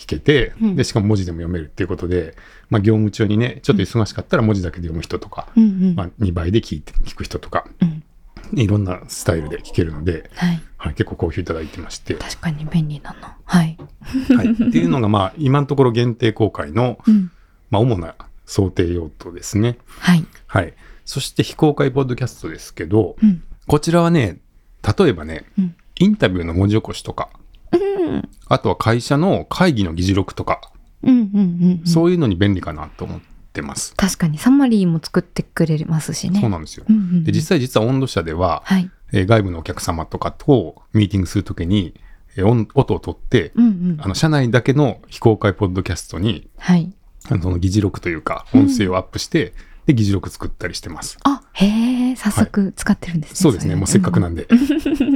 [0.03, 2.35] 聞けて、うんで、しかも文字でも読めるっていうことで、
[2.71, 8.03] まあ業務中にね、ちょっと忙しかったら文字だけで読む人とか、うんうんまあ2倍で聞いて、聞く人とか、うん
[8.55, 10.61] いろんなスタイルで聞けるので、はい。
[10.77, 13.37] はい、結構好評いただいてまして、確かに便利だな。
[13.45, 13.79] はい。
[14.37, 14.53] はい。
[14.53, 17.31] っていうのがまあ今のところ限定公開の、うん。
[17.71, 19.79] まあ主な想定用途ですね。
[19.87, 20.27] はい。
[20.47, 20.75] はい。
[21.05, 23.43] そして非公開ポッドキャストですけど、うん。
[23.67, 24.39] こちらはね、
[24.99, 25.77] 例えばね、うん。
[25.97, 27.31] インタビューの文字起こしとか、
[27.73, 28.29] うん。
[28.49, 30.61] あとは会社の会議の議事録とか、
[31.03, 31.87] うんうんうんうん。
[31.87, 33.21] そういうのに便利かなと思っ
[33.53, 33.95] てます。
[33.97, 36.41] 確かにサマリーも作ってくれますしね。
[36.41, 36.85] そうなんですよ。
[36.89, 38.91] うんうんうんで、実際実は温度社では、はい。
[39.13, 41.95] えー外部のお客様とかとミーティングするときに、
[42.37, 43.97] えー音音を取って、うんうん。
[44.01, 46.93] あの、社内だけの非公開ポッドキャストに、はい。
[47.31, 49.53] あのその議事録というか、音声をアップして、
[49.87, 51.19] で、議事録作ったりしてます。
[51.25, 53.37] あ、へえ、早速使ってるんですね。
[53.37, 53.71] そうですね。
[53.71, 54.49] れもうせっかくなんで、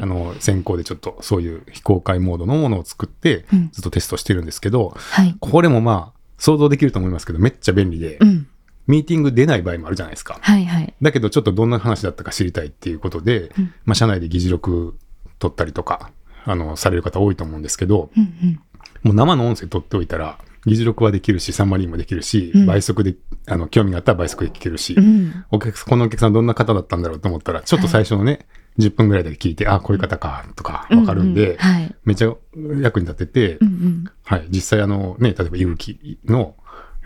[0.03, 5.35] あの、先行でちょっとそういう非公開モードのものを作ってうん、ずっとテストしてるんですけど、はい。
[5.40, 8.46] これもまあ、想像できると思いますけど、めっちゃ便利で、うん。
[8.87, 10.38] ミーティング出ない場合もあるじゃないですか。
[10.40, 10.94] はいはい。
[11.03, 14.96] だけどちょっとどんな話だったか知りたいっていうことで、うんまあ、社内で議事録
[15.38, 16.11] 取ったりとか、
[16.44, 18.61] あの、される方多いと思うんですけど、うんうん
[19.03, 23.14] もう生の音声取っておいたら、議事録はできるし、サンマリンもできるし、うん倍速で、
[23.46, 28.46] あの、興味があったら倍速で聞けるし、うんお客このお客さんどんな方だったんだろうと思ったら、ちょっと最初のね、
[28.79, 31.94] 10分ぐらいだけ聞いて、あ、こういう方か、とかわかるんで、ううはい。
[32.05, 32.35] めっちゃ
[32.81, 36.57] 役に立てて、うんうんはい、実際あのね、例えば、勇気の、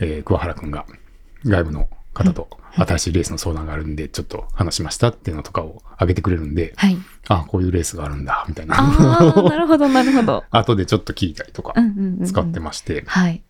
[0.00, 0.86] えー桑原くんが
[1.44, 6.96] 外部の方と新しいレースの相談があるんで、ちょっと話しましたっていうのとかを上げてくれるんで、はい。
[7.28, 8.76] あ、こういうレースがあるんだ、みたいな。
[8.76, 9.30] なる
[9.66, 10.44] ほど、なるほど。
[10.50, 13.04] 後でちょっと聞いたりとかうんうんうんうん使ってまして。
[13.06, 13.42] はい。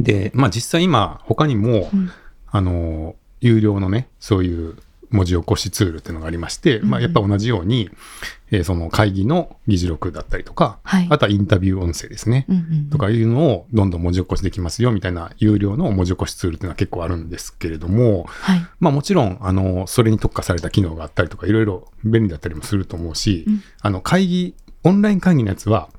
[0.00, 2.10] で、まあ実際今、他にも、うん
[2.50, 4.76] あの、有料のね、そういう
[5.10, 7.90] 文字起こしツールっていうのがありまして、まあやっぱ同じように、
[8.50, 12.46] えーその会議の議事録だったりとか、はいあとはインタビュー音声ですね。
[12.48, 18.66] うんうんうんとかいうのをどんどん文字起こしできますよみたいな有料の文字起こしツールっていうのは結構あるんですけれども、はい。
[18.80, 25.90] まあもちろん、あの、それに特化された機能があったりとかいろいろ便利だったりもすると思うし、うんあの会議、オンライン会議のやつは、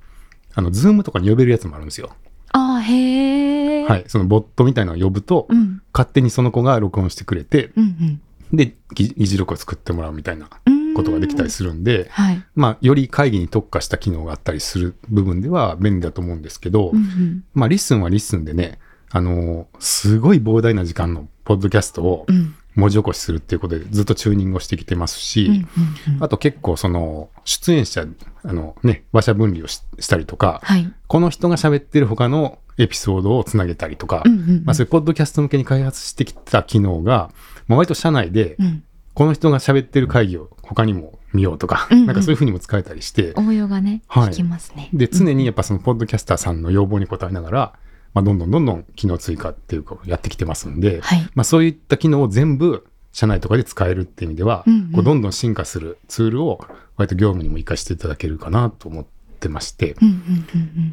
[0.55, 2.09] あの、ズームとかに呼べるやつもあるんですよ。
[2.51, 3.85] ああ、へえ。
[3.85, 4.03] はい。
[4.07, 5.81] そのボットみたいなのを呼ぶと、うん。
[5.93, 10.93] 勝手にその子が録音してくれて、うんで、議議事録を作ってもらうみたいなうん。
[10.95, 12.43] ことができたりするんで、はい。
[12.55, 17.43] まあ、より会議に特化した機能があったりする部分では便利だと思うんですけど、うんうん。
[17.53, 18.79] まあ、リッスンはリッスンでね、
[19.11, 22.55] あのーすごい膨大な時間のポッドキャストをうん。
[22.75, 28.05] 文字起こしするっていうことでずっとチューニングをしてきてますし、うんうんうんあと結構その、出演者、
[28.43, 30.91] あのね、話者分離をししたりとか、はい。
[31.07, 37.31] この人が喋ってる他のエピソードをつなげたりとか、うんうんうんまあそういうポッドキャスト向けに開発してきた機能が、
[37.67, 38.83] まあ、割と社内で、うん。
[39.15, 44.89] この人が喋ってる会議を他にも見ようとか、うんうんなんかそういうふうにも使えたりして、応用がね、はい効きますね。
[44.93, 47.73] で、常にやっぱそのポッドキャスターさんの要望に応えながら、
[48.13, 51.21] まあ、どんどんどんどん機能追加っていうかやってきてますんで、はい。
[51.35, 52.87] まあ、そういった機能を全部
[53.19, 59.05] 社内とかで使えるっていう意味では、うんうんこうどんどん進化するツールを割と業務にも活かしていただけるかなと思っ
[59.41, 59.95] てまして。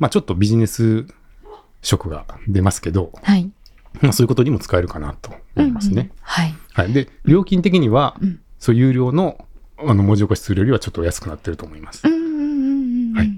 [0.00, 1.06] まあ、ちょっとビジネス
[1.82, 3.48] 色が出ますけど、はい。
[4.00, 5.94] まあ、そういうことにも使えるかなと思いますね。
[5.94, 6.54] うんうんはい。
[6.72, 9.44] はい、で料金的には、うんそう有料の
[9.78, 12.08] あの文字起こしツールよりはちょっとお安くなってると思います。
[12.08, 13.14] うんうんうんうんうんうん。
[13.14, 13.28] はい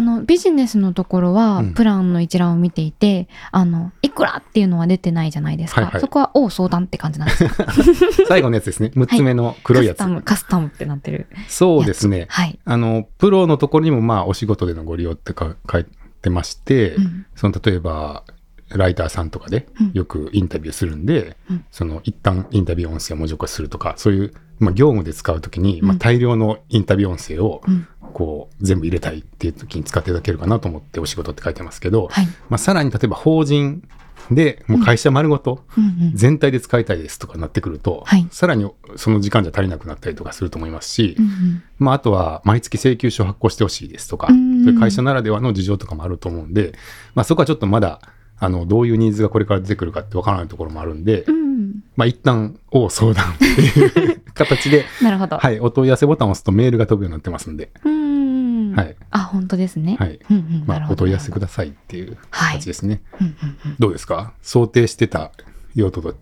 [0.00, 5.82] あの、ビジネスのところはうん、プランの一覧を見ていて、あの、いくらっていうのは出てないじゃないですか。
[5.82, 7.66] はいはいそこは、お相談って感じなんですか
[8.26, 8.92] 最後のやつですね。
[8.96, 9.98] 6つ目の黒いやつ。
[9.98, 11.26] カスタム、カスタムってなってる。
[11.48, 12.26] そうですね。
[12.30, 12.58] はい。
[12.64, 15.86] あの、プロのところにもまあお仕事でのご利用ってか書い
[16.22, 18.24] てまして、うんその例えば、
[18.70, 27.86] ライターさんとかでうんよくインタビューするんで、うんその一旦インタビュー音声を文字起こしするとか、そういう、まあ、業務で使うときに、まあ、うん大量のインタビュー音声をうん。
[28.10, 32.26] こう全部入れたいっていう時に使っていただけるかなと思ってお仕事って書いてますけど、はい。
[32.48, 33.82] まあ、さらに例えば法人
[34.30, 36.12] でもう会社丸ごとうんうん。
[36.14, 46.72] 全体で使いたいですとかなってくると、はいさらにその時間じゃ足りなくなったりとかすると思いますし、うんうんまあ、あとは毎月請求書発行してほしいですとか、うんそういう会社ならではの事情とかもあると思うんで、
[47.14, 48.00] まあ、そこはちょっとまだ
[48.38, 51.82] あのどういうニーズがこれから出てくるかってわからないところもあるんで、うん。
[51.96, 55.38] まあ、一旦を相談っていう形で、 なるほど。
[55.38, 58.74] はい、お問い合わせボタンを押すとメールが飛ぶようになってますんで、うん。
[58.74, 58.96] はい。
[59.10, 59.96] あ、本当ですね。
[59.98, 60.64] はいうんうん。
[60.66, 63.02] まあ、お問い合わせくださいっていうはい形ですね。
[63.20, 63.34] うんうん
[63.66, 64.32] うんどうですか？
[64.42, 65.30] 想定してた
[65.74, 66.14] 用途と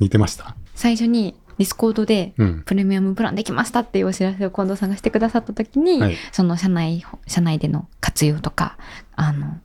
[0.00, 0.56] 似てました？
[0.74, 2.62] 最初にディスコードでうん。
[2.64, 8.78] プレミアムプランできましたっていうお知らせを近藤さんがしてくださった時に、はいその社内社内での活用とか
[9.16, 9.58] あの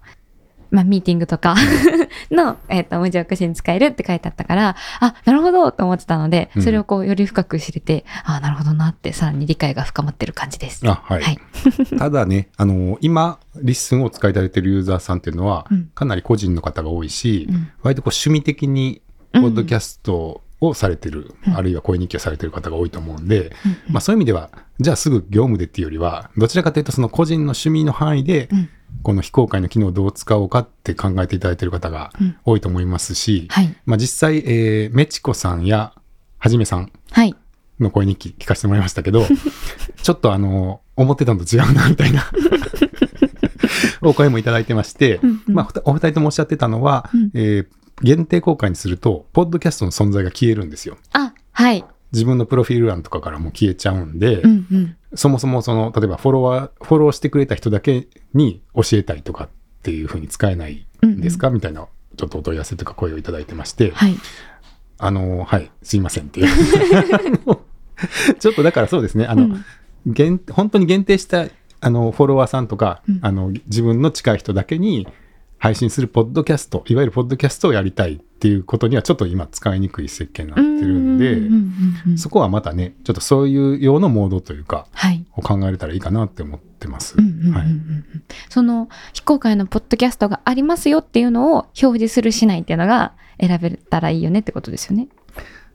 [0.71, 1.55] まあ、ミーティングとか
[2.31, 6.61] の、えっと文字起こしに使えるって書いてあったからあなるほどと思ってたのでうん。
[6.61, 10.87] それをこうより深く知れて、あなるほどなってさらに理解が深まってる感じです。
[10.87, 11.21] あ、はい。
[11.21, 11.39] はい。
[11.97, 15.89] ただね、あの今、リッスンを使われてるユーザーさんっていうのは、うん。
[15.93, 17.69] かなり個人の方が多いし、うん。
[17.83, 19.01] 割とこう趣味的に、
[19.33, 21.57] ポッドキャストをされてる、うん。
[21.57, 23.93] あるいは声日記をされてる方が多いと思うんで、うん。
[23.93, 24.49] まあそういう意味では、
[24.79, 28.69] じゃあすぐ業務でっていうよりは、どちらかというとその個人の趣味の範囲で、うん
[29.03, 32.35] この非公開の機能をどう使おうかって考えていただいている方がうん。
[32.45, 33.75] 多いと思いますし、はい。
[33.85, 35.93] まあ実際、えー、メチコさんや
[36.37, 37.35] はじめさんはい。
[37.79, 39.25] の声日記聞かせてもらいましたけど、
[40.01, 42.23] ちょっとあの、思ってたのと違うな、みたいな、
[44.01, 45.53] お声もいただいてまして、うんうん。
[45.53, 47.31] まあ、お二人ともおっしゃってたのは、うん。
[47.33, 47.67] えー
[48.03, 50.97] 限定公開にすると、ポッドキャストの存在が消えるんですよ。
[51.13, 51.83] あはい。
[52.13, 59.49] 自分のプロフィール欄とかからも消えちゃうんで、うんうんそもそもその、例えばフォロワー、フォローしてくれた人だけに教えたいとかっ
[59.81, 64.15] ていうふうに使えないんですか、みたいな、ちょっとお問い合わせとか声をいただいてまして、はい。
[64.99, 66.47] あの、はい、すいませんっていう。
[68.39, 69.65] ちょっとだからそうですね、あの、うん。
[70.05, 71.47] 限本当に限定した
[71.79, 73.19] あのフォロワーさんとか、うん。
[73.23, 75.07] あの自分の近い人だけに
[75.57, 87.15] 配信するポッドキャストいわゆるポッドキャストをやりたいっっていうことにはちょっと今使いにくい設計になってるんで、そこはまたね、ちょっとそういう用のモードというか、はい、を考えれたらいいかなって思ってます。
[88.49, 95.07] その非公開のポッドキャストがありますよっていうのを表示するしないっていうのが選べたらいいよねってことですよね。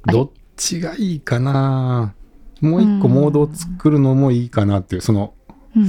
[0.06, 2.14] どっちがいいかな？
[2.60, 5.34] もう一個モードを作るのもいいかなっていう、その、
[5.76, 5.86] うん、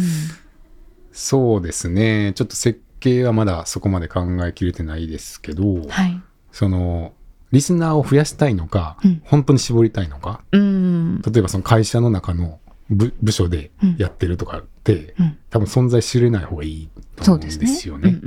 [1.11, 2.33] そうですね。
[2.33, 6.19] ちょっと設計はまだそこまで考えきれてないですけど、はい、
[6.53, 7.11] その、
[7.51, 18.19] リスナーを増やしたいのか、うん、本当に絞りたいのか、うん、例えばその会社の中の部部署でやってるとかって、うん、多分存在しれない方がいいと思うんですよね。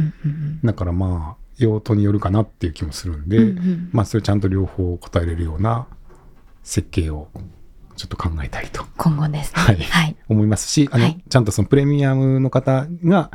[0.62, 5.86] だからまあ、用途によるかなっていう気もするんで、うんうん、まあそれちゃんと両方答えれるような
[6.62, 7.28] 設計を
[7.96, 8.84] ちょっと考えたいと。
[8.96, 9.76] 今後です、ね、はい。
[9.76, 13.30] はい、思いますし、あの、はい、ちゃんとそのプレミアムの方が、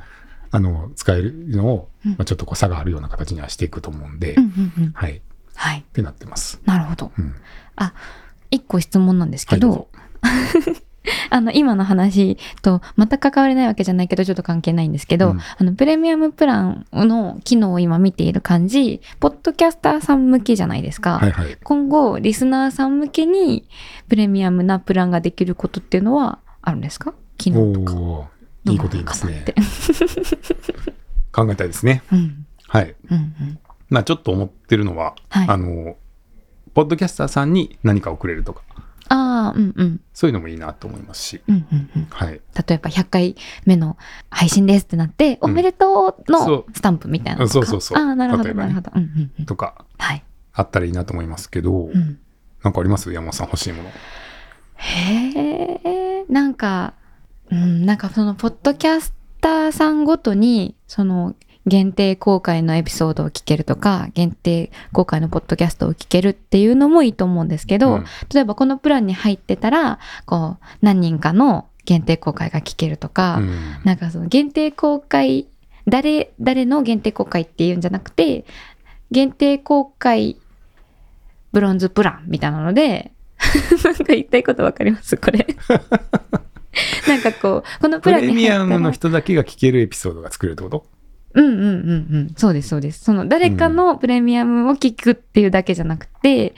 [0.51, 5.21] あの、使えるのを、うん、まあ、ちょっとこう差があるような形にはしていくと思うんで、うんうんうん、はい。
[5.55, 5.79] はい。
[5.79, 6.59] ってなってます。
[6.65, 7.11] なるほど。
[7.17, 7.35] うん、
[7.75, 7.93] あ、
[8.49, 9.87] 一個質問なんですけど、
[10.21, 10.81] はい
[11.31, 21.17] あの、今の話と全く関わりないわけじゃないけど、ちょっと関係ないんですけど、うん、あの、プレミアムプランの機能を今見ている感じ、ポッドキャスターさん向けじゃないですか。
[21.17, 23.67] はいはい、今後、リスナーさん向けに
[24.09, 27.13] プレミアムなプランができることっていうのはあるんですか？
[27.37, 28.29] 機能とか。
[28.65, 29.43] いいこと言いますね。
[31.31, 32.03] 考えたいですね。
[32.11, 32.95] うん、はい。
[33.09, 35.95] うんうん、まあ、ちょっと思ってるのは、はい、あの、
[36.73, 38.61] ポッドキャスターさんに何かをくれるとか、
[39.09, 40.01] ああ、うんうん。
[40.13, 41.41] そういうのもいいなと思いますし。
[41.45, 42.05] うんうんうん。
[42.11, 42.29] はい。
[42.29, 42.39] 例
[42.75, 43.97] えば100回目の
[44.29, 47.97] 配信ですってなって、おめでとうのスタンプみたいなそうそうそう。
[47.97, 48.91] ああ、なるほど、なるほど。
[48.95, 50.23] うんうんとか、はい。
[50.53, 52.19] あったらいいなと思いますけど、うん、
[52.63, 53.11] なんかあります？
[53.11, 53.89] 山本さん欲しいもの。
[54.75, 56.93] へえ、なんか、
[57.51, 61.35] うん、なんかその、ポッドキャスターさんごとに、その、
[61.67, 75.47] 限定公開のエピソードを聞けるとか、限定公開のポッドキャストを聞けるっていうのもいいと思うんですけど、うん、例えばこのプランに入ってたら、こう、何人かの限定公開が聞けるとか、うん、なんかその限定公開、
[75.87, 78.45] 誰、誰の限定公開っていうんじゃなくて、
[79.11, 80.37] 限定公開
[81.51, 83.11] ブロンズプランみたいなので、
[83.83, 85.17] なんか言いたいことわかります？
[85.17, 85.45] これ
[87.07, 90.85] なんかこう、このプランにプレミアムの人だけが聞けるエピソードが作れるってこと？
[91.33, 92.33] うんうんうんうん。
[92.35, 93.03] そうです、そうです。
[93.03, 96.49] その誰かのプレミアムを聞くっていうだけじゃなくて、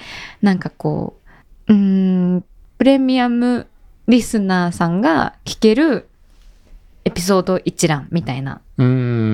[0.41, 1.19] うん、なんかこ
[1.67, 2.43] う、うん、
[2.77, 3.67] プレミアム
[4.07, 6.07] リスナーさんが聞ける
[7.05, 8.61] エピソード一覧みたいな。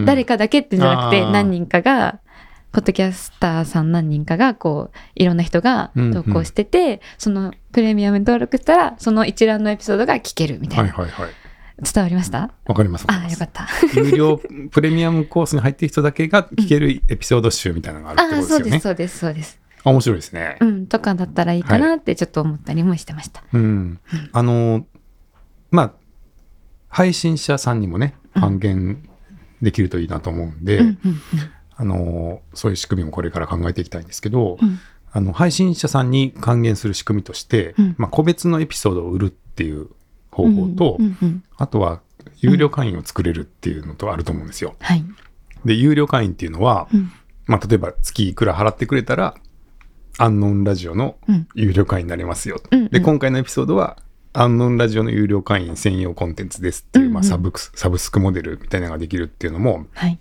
[0.06, 2.20] 誰かだけってじゃなくて何人かが、
[2.72, 10.84] ポッドキャスターさん何人かが、こう、いろんな人が投稿してて、うんうん、そのプレミアム登録したら、その一覧のエピソードが聞けるみたいな。
[10.84, 11.34] はいはいはい。
[11.82, 12.52] 伝わりました？
[12.66, 13.68] わかりますあ、よかった。
[13.96, 18.60] 有料プレミアムコースに入ってる人だけが聞けるエピソード集みたいなのがあるってことですよね。
[18.60, 19.60] あ、そうです、そうです、そうです。
[19.86, 20.58] あ、面白いですね。
[20.60, 23.40] うん、とかだったらいいかなってちょっと思ったりもしてました。
[23.40, 24.00] はい、うん。
[24.34, 24.86] あの、
[25.72, 25.94] まあ、
[26.90, 29.02] 配信者さんにもね、還元
[29.62, 30.82] できるといいなと思うんで、
[31.78, 34.80] あの、そういう仕組みもこれから考えていきたいんですけど、うん、
[35.12, 39.88] あの、配信者さんに還元する仕組みとして、うん、まあ、個別のエピソードを売るっていう
[40.32, 42.02] 方法と、うんうんうん、あとは
[42.38, 44.76] 有料会員を作れるっていうのとあると思うんですよ。
[44.80, 45.04] はい、
[45.66, 47.12] で、有料会員っていうのは、うん、
[47.48, 49.36] まあ、例えば月いくら払ってくれたら、
[50.18, 51.18] アンノンラジオの
[51.56, 52.62] 有料会員になれますよ。
[52.72, 53.98] うん、で、今回のエピソードは、
[54.34, 60.20] アンノンラジオの有料会員専用コンテンツですっていう、うんうん、まあ、サブサブスクモデルみたいなのができるっていうのも、はい、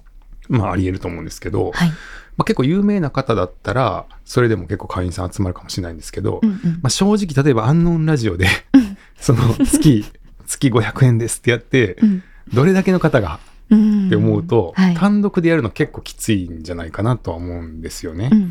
[0.48, 1.90] まあ、あり得ると思うんですけど、はい、
[2.38, 8.46] まあ、結構有名な方だったら、それでも結構会員さん集まるかもしれないんですけど、うんうん、まあ、正直、例えばアンノンラジオで
[9.20, 10.06] その月
[10.46, 12.22] 月500円ですってやって、うん、
[12.54, 13.40] どれだけの方が
[13.74, 18.30] って思うと、はい、単独でやるの結構きついんじゃないかなとは思うんですよね。
[18.32, 18.50] うんうんうん、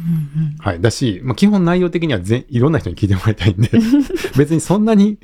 [0.60, 0.82] はい。
[0.82, 3.70] だし、まあ、基本内容的にはぜ いろんな人に聞いてもらいたいんで、
[4.38, 5.18] 別にそんなに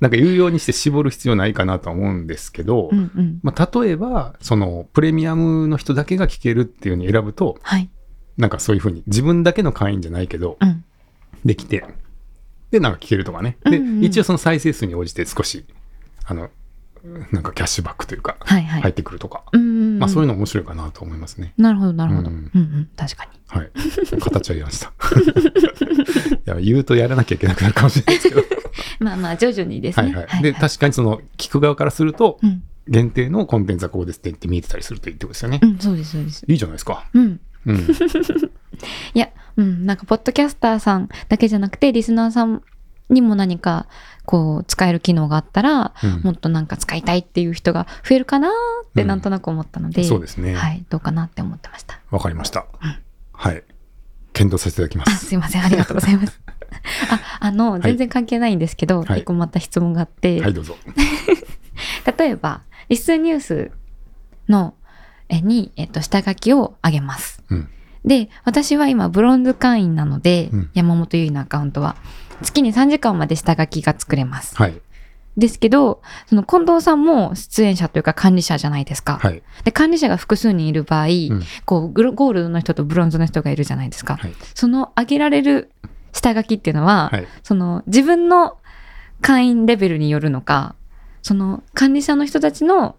[0.00, 7.90] なんか有用にして絞る必要ないかなとは思うんですけど、うんうん、まあ、例えば、そのプレミアムの人だけが聞けるっていうのに選ぶと、はい、
[8.36, 10.84] なんかそういうふうに自分だけの会員じゃないけど、うん、
[11.44, 11.84] できて、
[12.70, 13.56] で、なんか聞けるとかね。
[13.64, 15.64] で、うんうん、一応その再生数に応じて少し
[16.26, 16.50] あの、
[17.30, 21.54] なんかキャッシュバックというか、はいはい、入ってくるとか、まあそういうの面白いかなと思いますね。
[21.56, 22.30] なるほど、なるほど。
[22.30, 23.30] うん、うん、確かに。
[23.46, 23.70] はい。
[24.20, 24.92] 形は言いました。
[24.92, 28.42] いや、言うとやらなきゃいけなくなるかもしれないですけど。
[28.98, 30.06] まあまあ、徐々にですね。
[30.06, 30.26] はいはい。
[30.26, 35.60] はいで、確かにその、聞く側からすると、うん、限定のコンテンツはこうですって言って見えてたりするといいってことですよね。
[35.62, 36.44] うん、そうです、そうです。
[36.48, 37.04] いいじゃないですか。
[37.14, 37.40] うん。
[37.66, 37.76] うん、
[39.14, 42.62] いや、うん、なんか、ポッドキャスターさんだけじゃなくて、リスナーさん
[43.08, 43.86] にも何か
[44.24, 48.52] こう使える機能があったら、うん、もっとなんか使いたいっていう人が増えるかなっ
[48.94, 50.54] てなんとなく思ったので、うん、そうですね。
[50.54, 52.00] はい、どうかなって思ってました。
[52.10, 52.66] わかりました。
[52.82, 52.96] うん、
[53.32, 53.62] はい。
[54.32, 55.26] 検討させていただきまあ、す。
[55.26, 55.64] すいません。
[55.64, 56.40] ありがとうございます。
[57.10, 60.76] あ、あの、い全然関係ないんですけど、はい一個また質問があって、はい、どうぞ。
[62.18, 63.70] 例えば、リスンニュース
[64.48, 64.74] の、
[65.28, 67.35] えに、えっと、下書きをあげます。
[68.06, 68.10] うん。
[68.10, 71.96] で、私は今、ブロンズ会員なので、うん山本優衣のアカウントは、
[72.42, 74.56] 月に3時間まで下書きが作れます。
[74.56, 74.80] はい。
[75.36, 79.18] ですけど、その近藤さんも出演者というか管理者じゃないですか。
[79.20, 79.42] はい。
[79.64, 84.16] で、管理者が複数人いる場合、うんこう、ゴールドの人とブロンズの人がいるじゃないですか。
[84.16, 84.32] はい。
[84.54, 85.70] その上げられる
[86.12, 87.26] 下書きっていうのは、はい。
[87.42, 88.56] その自分の
[89.20, 90.74] 会員レベルによるのか、
[91.22, 92.96] その管理者の人たちの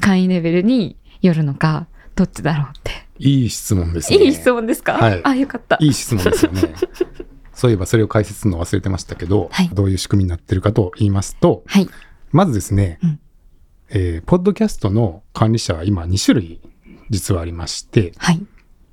[0.00, 3.01] 会員レベルによるのか、どっちだろうって。
[3.18, 4.18] いい質問ですね。
[4.18, 5.78] いい質問ですか、はいあ、よかった。
[5.80, 6.74] いい質問ですよね。
[7.54, 11.88] そういえばそれを解説するの忘れてましたけど、はいどういう仕組みになってるかと言いますと、はい。
[12.30, 13.20] まずですね、うん
[13.90, 16.60] えーポッドキャストの管理者は今2種類
[17.10, 18.42] 実はありまして、はい。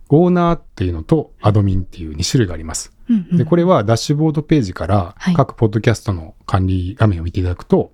[0.09, 2.91] オーナーっていうのとアドミンっていう2種類があります。
[3.09, 7.91] うんうんで、これはダッシュボードページからはい各ポッドキャストの管理画面を見ていただくと、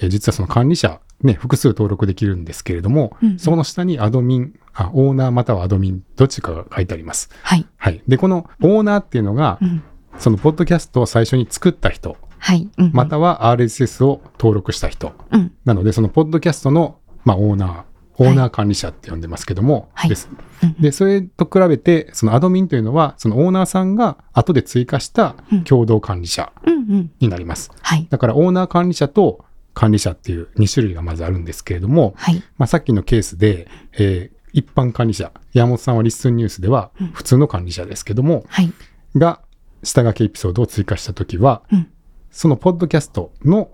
[0.00, 7.30] えー実はその管理者、ね、複数登録できるんですけれども、うんうんその下にアドミンあ、オーナーまたはアドミン、どっちかが書いてあります。
[7.42, 7.66] はい。
[7.76, 8.02] はい。
[8.06, 9.82] で、このオーナーっていうのがう、ん。
[10.18, 12.68] そのポッドキャストを最初に作った人、はい。
[12.78, 15.12] うんうんまたは RSS を登録した人。
[15.32, 15.52] うん。
[15.64, 17.82] なので、そのポッドキャストの、まあ、オーナー、
[18.20, 20.28] オーナー管理者って呼んでますけども、はいです。
[20.62, 27.10] うんで、それと比べて、そのアドミンというのは、そのオーナーさんが後で追加したうん共同管理者うんうん。
[27.20, 27.70] になります。
[27.80, 28.06] はい。
[28.10, 29.44] だから、オーナー管理者と
[29.78, 32.42] 管理者っていう2種類がまずあるんですけれども、はい。
[32.56, 38.72] まあ、さっきのケースで、えー一般管理者、山本さんはリッスンニュースではうん普通の管理者ですけども、はい。
[39.14, 39.40] が
[39.82, 41.86] 下書きエピソードを追加したときは、うん。
[42.30, 43.70] そのポッドキャストの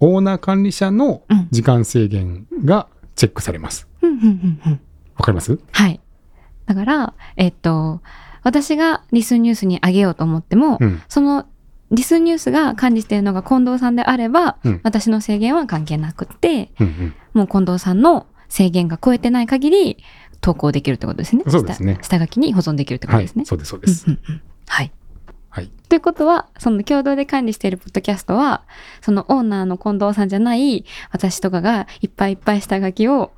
[0.00, 3.86] オーナー管理者のうん時間制限がチェックされます。
[4.00, 4.80] うんうんうんうん。
[5.14, 5.58] わかります？
[5.70, 6.00] はい。
[6.64, 8.00] だから、えっと、
[8.42, 11.02] 私がリスンニュースにあげようと思っても、うん。
[11.08, 11.46] その
[11.94, 17.14] リスンニュースが管理しているのが近藤さんであれば、うん私の制限は関係なくって、うんうん。
[17.32, 19.98] もう近藤さんの制限が超えてない限り
[20.40, 21.44] 投稿できるってことですね。
[21.48, 23.44] そうですね下下書きに保存できるってことはいですね。。
[23.44, 24.06] そうです、そうです。
[24.06, 24.92] うんうんうんはい。
[25.50, 25.70] はい。
[25.88, 28.62] ということは、その共同で管理しているポッドキャストは、
[29.00, 33.32] そのオーナーの近藤さんじゃない私とかがいっぱいいっぱい下書きを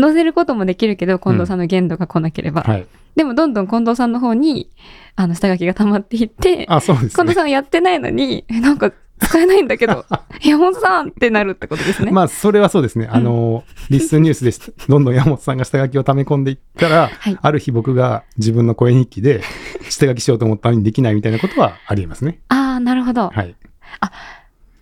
[0.00, 2.62] 載せることもできるけど、近藤さんの限度が来なければ。
[2.62, 2.86] はい。
[3.16, 4.70] でもどんどん近藤さんの方に、
[5.16, 7.10] あの、下書きが溜まっていって、あ、そうですね。
[7.10, 10.04] 近藤さんやってないのに、えなんか使えないんだけど、
[10.44, 12.12] 山本さんってなるってことですね。
[12.12, 13.08] まあ、それはそうですね。
[13.10, 14.74] あの、リッスンニュースです。
[14.88, 19.42] どんどん山本さんが下書きを溜め込んでいったら、はいある日僕が自分の声日記で
[19.88, 22.40] 下書きしようと思ったのにできないみたいなことはありえますね。
[22.48, 23.30] ああ、なるほど。
[23.30, 23.54] はい。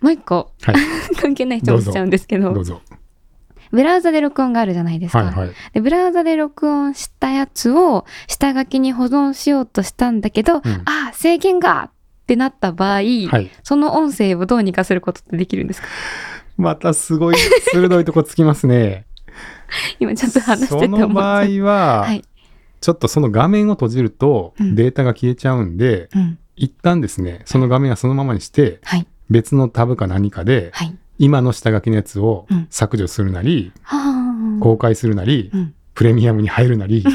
[0.01, 0.75] もう一個、はい。
[1.19, 2.81] 関係ない質問しちゃうんですけど、どうぞ。
[3.71, 5.23] ブラウザで録音があるじゃないですか。
[5.23, 5.51] はいはい。
[5.73, 11.91] で、ブラウザで録音したやつを下書きに保存しようとしたんだけど、うんああ、制限がっ
[12.27, 13.51] てなった場合、はい。
[13.63, 15.87] その音声をどうにかすることってできるんですか？
[16.57, 17.35] またすごい
[17.73, 19.05] 鋭いとこつきますね。
[19.99, 21.49] 今ちょっと話してそて思っの場合た。
[21.63, 22.23] は、はい。
[22.81, 26.37] ちょっとその画面を閉じるとうんデータが消えちゃうんで、うん。
[26.55, 29.05] 一旦ですね、その画面はそのままにして、はい。
[29.29, 30.95] 別のタブか何かで、はい。
[31.17, 33.97] 今の下書きのやつをうん削除するなり、は
[34.57, 34.61] あ。
[34.61, 35.73] 公開するなり、うん。
[35.93, 37.05] プレミアムに入るなり、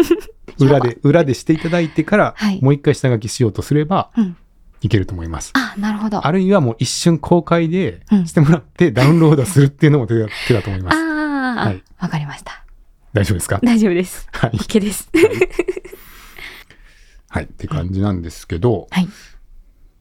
[0.60, 4.36] 裏で、裏でしていただいてから、はいもう一回下書きしようとすれば、うん。
[4.82, 5.52] いけると思います。
[5.54, 6.26] あ、なるほど。
[6.26, 10.96] あるいはもう一瞬公開でうんしてもらってダウンロードするっていうのも手だ手だと思います。
[10.96, 12.62] ああ、わ、はいかりました。
[13.14, 13.58] 大丈夫ですか？
[13.62, 14.28] 大丈夫です。
[14.32, 14.50] はい。
[14.50, 15.08] OK です。
[17.28, 17.44] はい。
[17.44, 19.08] って感じなんですけど、はい。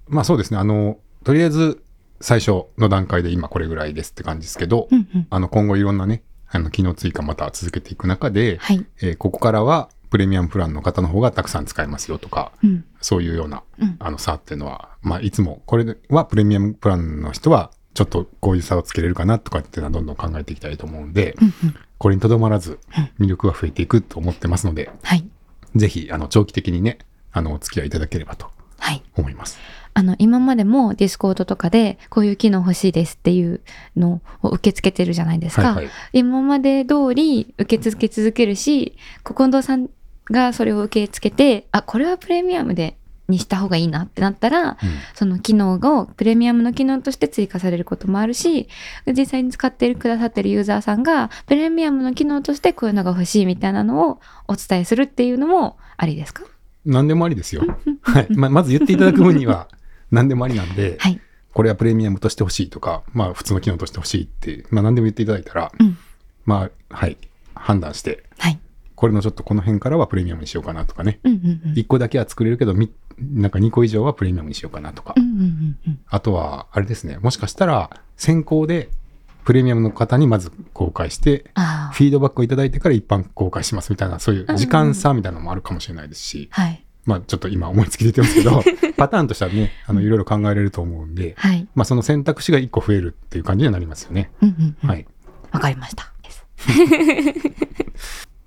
[0.10, 0.58] まあそうですね。
[0.58, 1.82] あの、とりあえず
[2.22, 5.28] 最初の段階で今これぐらいですって感じですけど、うんうん。
[5.30, 8.86] あの今後いろんなね、あの機能追加また続けていく中で、はい。
[9.02, 12.86] えーここからはプレミアムプランの方の方がたくさん使えますよとか、うん。
[13.02, 13.96] そういうようなうん。
[14.00, 21.76] あの差っていうのは、まあいつもこれはプレミアムプランの人はちょっとこういう差をつけれるかなとかっていうのはどんどん考えていきたいと思うんで、うんうん。
[21.98, 22.80] これにとどまらず
[23.20, 25.28] 魅力が増えていくと思ってますので、はい。
[25.76, 27.00] ぜひあの長期的にね、
[27.32, 28.50] あのお付き合いいただければと
[28.80, 29.04] はい。
[29.18, 29.58] 思います。
[29.98, 33.62] あの、今までもディスコードとかで、こういう機能欲しいですっていう
[33.96, 35.70] のを受け付けてるじゃないですか。
[35.70, 35.90] はいはい。
[36.14, 39.90] 今まで通り受け続け続けるし、近藤さん
[40.30, 44.76] がそれを受け付けて、あ、これはプレミアムで、にした方がいいなってなったら、うん
[45.16, 48.68] その機能をプレミアムの機能として追加されることもあるし、
[49.08, 56.44] 実際に使ってくださってるユーザーさんが、プレミアムの機能としてこういうのが欲しいみたいなのをお伝えするっていうのもありですか？
[56.86, 57.64] 何でもありですよ。
[58.04, 58.28] はい。
[58.30, 59.70] まあ、まず言っていただく分には
[60.16, 61.20] 何でもありなんで、はい。
[61.54, 65.98] これはプレミアムとして欲しいとか、まあ普通の機能として欲しいって、まあ何でも言っていただいたら、うん
[66.46, 67.18] まあ、はい、
[67.54, 68.60] 判断してはい。
[68.96, 71.74] これのちょっとこの辺からはプレミアムにしようかなとかね、うんうんうん。
[71.74, 76.00] 1個だけは作れるけど、みなんか2個以上はプレミアムにしようかなとか、うんうんうんうん。
[76.08, 78.90] あとは、あれですね、もしかしたら先行で
[79.44, 81.46] プレミアムの方にまず公開して。
[81.94, 86.85] フィードバックをいただいてから一般公開しますみたいな、そういう時間差みたいなのもあるかもしれないですし、はい。
[87.06, 88.42] まあちょっと今思いつきで言ってますけ
[88.82, 91.68] ど、 パターンとしてはね、あの、いろいろ考えられると思うんで、はい。
[91.76, 94.32] まあその選択肢が1個増えるっていう感じにはなりますよね。
[94.42, 94.90] うんうんうん。
[94.90, 95.06] はい。
[95.52, 96.12] わかりました。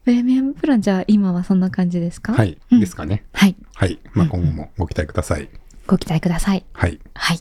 [0.05, 2.33] プレミアムプランじゃあ今はそんな感じですか？
[2.33, 2.59] はい。
[2.73, 3.25] うんですかね。
[3.33, 3.55] はい。
[3.75, 3.99] はい。
[4.15, 5.49] まあ今後もご期待ください。
[5.87, 6.65] ご期待ください。
[6.73, 6.99] はい。
[7.15, 7.41] はい。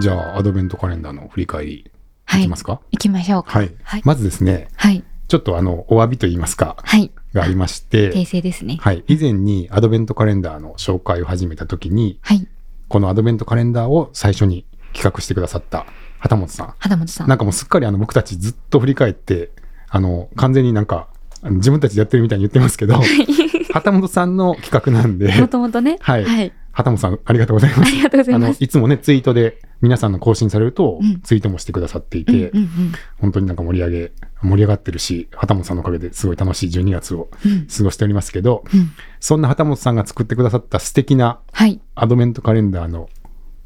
[0.00, 1.84] じゃあ、アドベントカレンダーの振り返りい
[2.26, 2.42] はい。
[2.42, 2.80] きますか？
[2.90, 3.58] 行きましょうか。
[3.60, 3.72] はい。
[3.84, 4.02] はい。
[4.04, 5.04] まずですね、はい。
[5.28, 7.10] ちょっとあの、お詫びと言いますか、はい。
[7.34, 8.78] がありまして、訂正ですね。
[8.80, 9.04] はい。
[9.08, 12.46] 以前にアドベントカレンダーの紹介を始めた時に、はい。
[12.88, 15.84] このアドベントカレンダーを最初に企画してくださった
[16.20, 16.74] 旗本さん。
[16.78, 17.28] 肌本さん。
[17.28, 19.50] なんかもうすっかりあの僕たちずっと振り返って、
[19.88, 21.08] あの、完全になんか、
[21.42, 23.00] 自分たちでやってるみたいに言ってますけど、
[23.72, 25.98] 旗本さんの企画なんでも、ともとね。
[26.00, 26.52] はいはい。
[26.74, 27.88] 旗本さんありがとうございます。
[27.88, 28.62] ありがとうございます。
[28.62, 34.12] いつもね、ツイートで皆さんの更新されるとうん、ツイートもしてくださっていうんて、うんうん本当になんか盛り上げ、
[34.42, 38.90] 盛り上がってるし、旗本さんのおかげですごい楽しい12月をうん過ごしておりますけど、うん。
[39.20, 41.80] そんな旗本さんが作ってくださった素敵なはい。
[41.94, 43.08] アドベントカレンダーの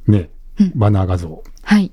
[0.07, 0.31] ね
[0.61, 1.93] うん、バナー画像はい。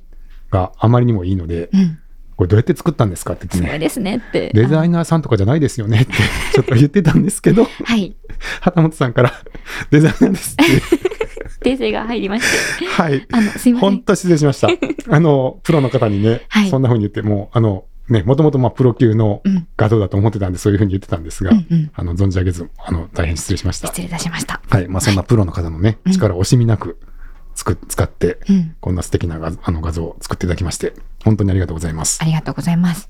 [0.50, 2.00] があまりにもいいので、うん。
[2.36, 4.52] これどうやって作ったんですかって言ってね、ですねって。
[4.54, 6.14] デザイナーさんとかじゃないですよねって
[6.54, 8.16] ちょっと言ってたんですけど、あはい。
[8.62, 9.34] 旗本さんから
[9.90, 10.56] デザイナーですっ
[11.62, 12.86] て、訂正が入りまして。
[12.86, 13.26] はい。
[13.32, 13.92] あの、すいません。
[13.92, 14.68] 本当失礼しました。
[15.10, 19.68] あの、プロの方にね、はいそんな風に言って、もう、あの、ね、もともとまあプロ級のうん。
[19.78, 21.92] 画像だと思ってたんで、そういう風に言ってたんですが、うんうん。
[21.94, 23.88] あの、存じ上げず、あの、大変失礼しました。
[23.88, 24.62] 失礼いたしました。
[24.70, 24.88] はい。
[24.88, 27.00] まあ、そんなプロの方のね、うん力を惜しみなく
[27.56, 28.76] つく、使って、うん。
[28.80, 30.94] こんな素敵な画あの画像を作っていただきまして、
[31.24, 32.26] 本当にありがとうございますあ。
[32.26, 33.10] りがとうございます。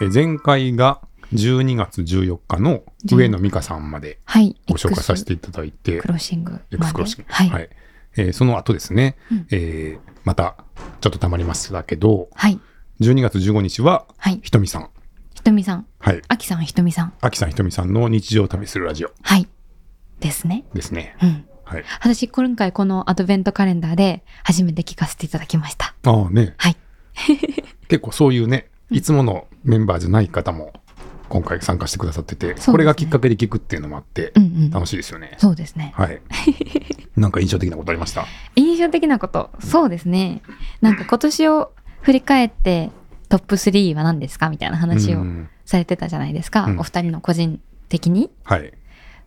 [0.00, 1.00] え前回が
[1.32, 4.56] 12月14日の上野美香さんまではい。
[4.68, 7.32] ご紹介させていただいてク、ロッシングクロッシング。
[7.32, 7.68] はい。
[8.16, 10.56] えーその後ですね、うんえーまた
[11.00, 12.60] ちょっと溜まりましたけど、はい。
[13.00, 14.40] 12月15日ははい。
[14.42, 14.90] ひとみさん。
[15.34, 15.86] ひとみさん。
[15.98, 16.22] はい。
[16.28, 17.12] あきさんひとみさん。
[17.20, 19.48] あきさんひとみさんの日常を旅するラジオはい。
[20.22, 20.64] ですね。
[20.72, 21.16] ですね。
[21.22, 21.44] うん。
[21.64, 21.84] はい。
[22.00, 25.94] 私、今回このアドベントカレンダーで初めて聞かせていただきました。
[26.04, 26.76] ああね、はい。
[27.88, 30.72] 結構そういうね、いつものメンバーじゃない方も
[31.28, 34.70] 今回参加してくださってて、すねこれがきっかけで聞くっていうのもあってう、んうん。
[34.70, 35.34] 楽しいですよね。
[35.38, 35.92] そうですね。
[35.96, 36.20] はい。
[37.16, 38.26] なんか印象的なことありました？
[38.56, 40.42] 印象的なこと、そうですね。
[40.80, 42.90] なんか今年を振り返って
[43.28, 44.48] トップ3は何ですか？
[44.50, 46.64] みたいな話をうんされてたじゃないですか。
[46.64, 48.30] うんお二人の個人的に。
[48.44, 48.72] はい。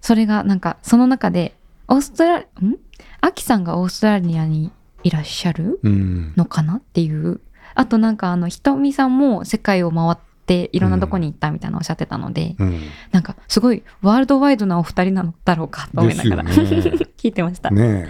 [0.05, 1.55] それがなんかその中で、
[1.87, 2.77] オーストラリ、ん？
[3.21, 5.79] アキさんがオーストラリアにいらっしゃる？
[5.81, 6.33] うん。
[6.35, 7.41] のかなっていう。
[7.73, 12.81] あとなんかあの、ひとみさんも世界を回っていろんなとこに行ったみたいなおっしゃってたので、うん。
[13.11, 16.51] なんかすごいワールドワイドなお二人なのだろうかと思いながら、ね
[17.17, 17.71] 聞いてました。
[17.71, 18.07] ね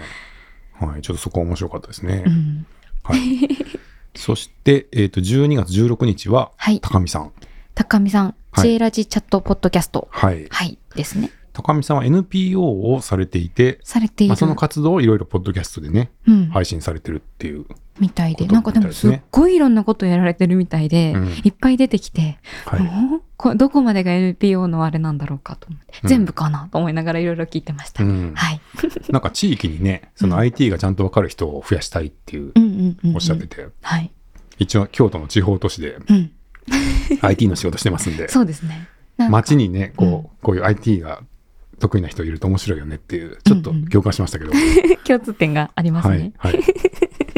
[0.82, 0.84] え。
[0.84, 1.00] はい。
[1.00, 2.24] ちょっとそこ面白かったですね。
[2.26, 2.66] うん。
[3.04, 3.48] はい。
[4.14, 6.78] そして、えっ、と、12月16日は、はい。
[6.80, 7.32] 高見さん。
[7.74, 8.34] 高見さん、はい
[8.68, 10.08] チエラジチャットポッドキャスト。
[10.10, 10.46] はい。
[10.50, 10.78] はい。
[10.94, 11.30] ですね。
[11.56, 14.30] 高見さんは NPO をされていて、されている。
[14.30, 16.46] まあ、その活動をいろいろポッドキャストでね、うん。
[16.48, 17.64] 配信されてるっていう。
[17.98, 18.46] みたいで。
[18.46, 22.80] なんかでもすっごいいろんなことやられてるみたいで、うんいっぱい出てきて、はい。
[23.14, 28.04] おこどこまでが NPO のあれなんだろうかと思って、うん全部かなと思いながらいろいろ聞いてました。
[28.04, 28.34] うん。
[28.34, 28.60] はい。
[29.10, 32.52] なんか地域にね、そのうん IT がちゃんとわかる人を増やしたいっていう。
[33.14, 34.10] おっしゃってて、はい。
[34.58, 36.30] 一応京都の地方都市でうん。
[37.22, 38.88] IT の仕事してますんで、そうですね。
[39.30, 41.22] 街にね、こう、うんこういう IT が
[41.78, 44.52] 得意な人いると面白いよねっていう、ちょっとうんうん共感しましたけど、
[45.06, 46.32] 共通点がありますはいね。。
[46.38, 46.60] はい。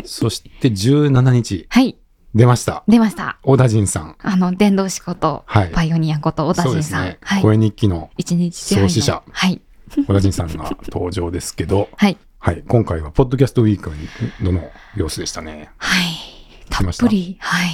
[0.04, 1.96] そして17日、はい。
[2.34, 2.84] 出ました。
[2.86, 3.38] 出ました。
[3.42, 4.16] 小田陣さん。
[4.20, 6.72] あの、伝道師こと、はいパイオニアこと、小田人さん。
[6.72, 7.18] そうですね。
[7.22, 7.42] はい。
[7.42, 8.10] 声日記の
[8.52, 9.60] 創始者はい。
[10.06, 12.16] 小田陣さんが登場ですけど、 はい。
[12.38, 12.62] はい。
[12.68, 13.90] 今回は、ポッドキャストウィーク
[14.42, 15.70] のの様子でしたね。
[15.78, 16.04] はい。
[16.70, 17.36] たっぷり。
[17.40, 17.70] はい。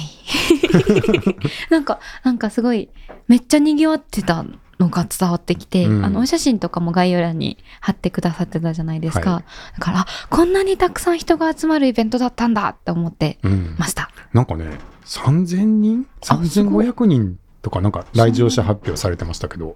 [1.69, 2.89] なんか、なんかすごい、
[3.27, 4.43] めっちゃ賑わってた
[4.79, 9.31] のが伝わってきて、うんあの、お写真とかも概要欄に貼ってくださってたじゃないですか。
[9.31, 13.75] はいだから、あこんなにたくさん人が集まるイベントだったんだって思ってうん。
[13.77, 14.09] ました。
[14.33, 16.07] なんかね、3000人？
[16.27, 19.75] あすごい ?3500 人とかなんか来場者発表されてましたけど、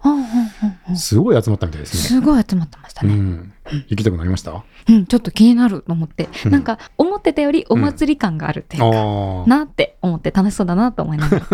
[0.96, 2.04] すごい集まったみたいですね。
[2.04, 3.16] すごい集まってましたね。
[3.16, 3.54] うん。
[3.88, 4.64] 行きたくなりました？
[4.88, 9.50] うん、ちょっと気になると思って、うんなんか思ってたよりお祭り感があるっていうか。
[9.50, 11.48] なって思って楽しそうだなと思いながら。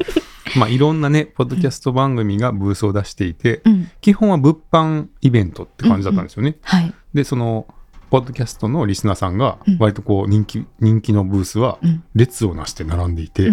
[0.56, 3.90] まあ、いろんなね、ポッドキャスト番組がブースを出していて、うん。
[4.00, 6.56] 基本は物販イベントって感じだったんですよね。
[6.62, 6.94] はい。
[7.12, 7.66] で、その、
[8.14, 9.78] ポッドキャストのリスナーさんがうん。
[9.80, 12.04] 割とこう人気、人気のブースはうん。
[12.14, 13.50] 列をなして並んでいて、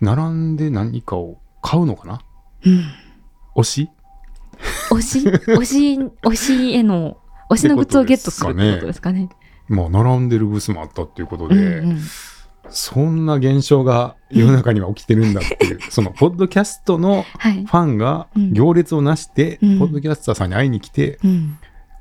[0.00, 2.22] 並んで何かを買うのかな？
[3.54, 3.90] 推し？
[4.90, 5.18] 推し？
[5.18, 7.18] 推し推しへの
[7.50, 9.28] 推しのグッズをゲットするってことですかね。
[9.68, 12.00] まあ並んでるブースもあったっていうことうで、んうん。
[12.70, 17.66] そんな現象が世の中には起きてるんだっていう、 そのポッドキャストのはい。
[17.66, 17.70] フ。
[17.70, 18.54] ァンがうん。
[18.54, 19.78] 行列をなして、うん。
[19.78, 21.58] ポッドキャスターさんに会いに来て、うん。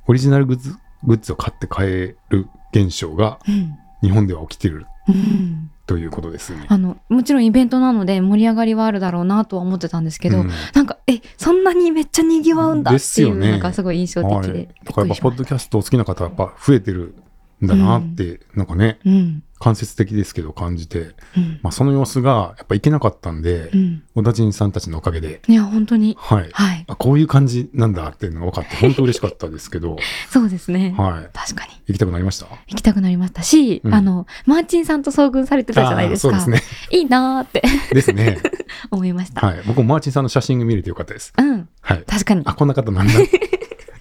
[0.07, 0.73] オリジナルグッズ
[1.03, 3.77] グッズを買って帰る現象がうん。
[4.03, 5.71] 日本では起きてるうん。
[5.87, 6.65] ということですね。
[6.69, 10.51] あのもちろんイベントなので盛り上がりはあるだろうなとは思ってたんですけど、うん。
[10.73, 17.15] なんかえそんなにめっちゃにぎわうんだっていうのがすごい印象はい、的で、だからやっぱポッドキャストを好きな方はやっぱ増えてる
[17.63, 18.99] んだなって、なんかね。
[19.05, 21.59] うん間接的ですけど感じて、うん。
[21.63, 24.03] まあ、その様子がやっぱいけなかったんで、うん。
[24.15, 26.15] 小田陣さんたちのおかげで、いや本当に。
[26.19, 26.85] はい、はい。
[26.87, 29.97] あこういう感じなんだっていうのが分かって 本当嬉しかったですけど、
[30.29, 31.71] そうですね、はい、確かに。
[31.87, 32.47] 行きたくなりました？
[32.67, 33.93] 行きたくなりましたし、うん。
[33.93, 36.39] あのマーチンさんと遭遇されてたじゃないですか。
[36.39, 36.97] そうですね。
[36.97, 37.63] いいなーって。
[37.91, 38.39] ですね。
[38.91, 39.61] 思いました、はい。
[39.65, 41.33] 僕もマーチンさんの写真が見れてよかったです。
[41.37, 41.67] うん。
[41.81, 42.03] はい。
[42.05, 42.43] 確かに。
[42.45, 43.13] あ、こんな方なんだ。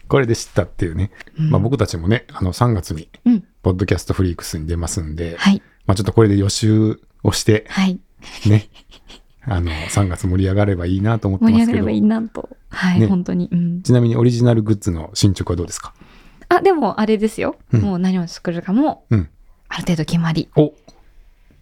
[0.09, 1.11] これで知ったっていうね。
[1.39, 1.51] うん。
[1.51, 5.61] まあ僕たちもね、あの3月に、うんポッドキャストフリークスに出ますんで、はい。
[5.87, 7.99] まあちょっとこれで予習をして、はい。
[8.49, 8.69] ね、
[9.43, 11.67] あの、3月盛り上がればいいなと思ってますけど。
[11.67, 12.49] 盛り上がればいい、なと。
[12.69, 13.09] はい、ね。
[13.09, 15.95] 本当に、うん、ちなみにオリジナルグッズの進捗はどうですか？
[16.49, 17.81] あでもあれですよ、うん。
[17.81, 19.29] もう何を作るかもうん。
[19.69, 20.49] ある程度決まり。
[20.55, 20.73] お。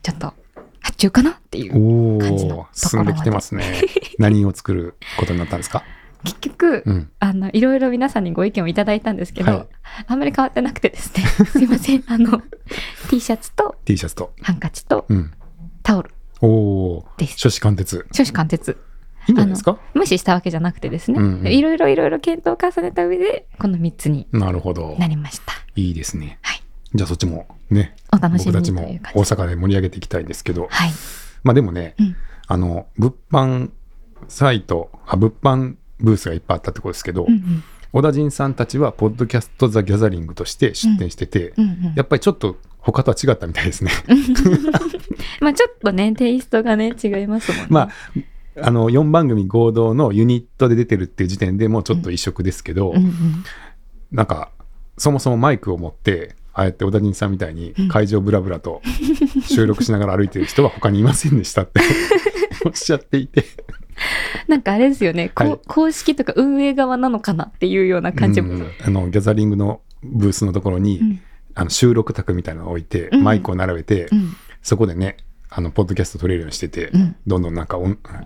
[0.03, 0.35] ちょっと
[0.81, 3.81] 発注かなっていうお感じのところー、進んできてますね。
[4.19, 5.83] 何を作ることになったんですか
[6.25, 7.11] 結局、うん。
[7.21, 9.67] あのいろいろ皆さんにご意見をいただいたんですけど、はい。
[10.07, 11.25] あんまり変わってなくてですね。
[11.47, 12.05] すいません。
[12.07, 12.43] あの
[13.11, 14.33] T シャツと T シャツと。
[14.43, 15.31] ハンカチとうん。
[15.83, 16.11] タオル。
[17.17, 17.35] です。
[17.37, 18.05] 初子貫徹。
[18.11, 18.77] 初子貫徹。
[19.27, 19.79] いいんですか？
[19.95, 21.47] 無視したわけじゃなくてですね、うんうん。
[21.47, 24.97] いろいろいろいろ検討を重ねた上でこの3つになるほど。
[24.99, 25.55] なりました。
[25.77, 26.39] いいですね。
[26.43, 26.63] はい。
[26.95, 28.83] じゃあそっちもね、お楽しみに僕たちも
[29.15, 30.91] 大阪で盛り上げていきたいんですけど、はい、
[31.43, 32.17] まあでもね、うん。
[32.47, 33.71] あの、物販
[34.29, 37.65] サイト、あ物販ブースがいっぱいあったってことですけど、うんうん。
[37.93, 41.95] 小田陣さんたちは、ポッドキャスト・ザ・ギャザリングとして出展してて、うんうん。
[41.97, 43.93] やっぱりちょっと他とは違ったみたいですね。
[45.41, 47.67] まあちょっとねテイストがね違いますもんね。
[47.71, 47.91] まあ、
[48.61, 53.13] あの、4番組合同のユニットで出てるっていう時点でもうちょっと異色ですけど、うんうん。
[54.13, 54.51] なんか、
[54.97, 58.81] そもそもマイクを持って、ああやって小田陣さんみたいに会場ブラブラと
[59.43, 61.81] 収録しながら歩いてる人は他にいませんでしたって
[62.65, 63.45] おっしゃっていて。
[64.49, 65.59] なんかあれですよね、はい。
[65.67, 68.71] 公式とか運営側なのかなっていうような感じも、うん。
[68.85, 71.21] あのギャザリングのブースのところに、うん。
[71.55, 73.25] あの収録卓みたいなのを置いて、うん。
[73.25, 74.33] マイクを並べて、うん。
[74.63, 75.19] そこでね
[75.51, 77.17] あのポッドキャスト撮れるようにしてて、うん。
[77.27, 77.79] どんどんなんか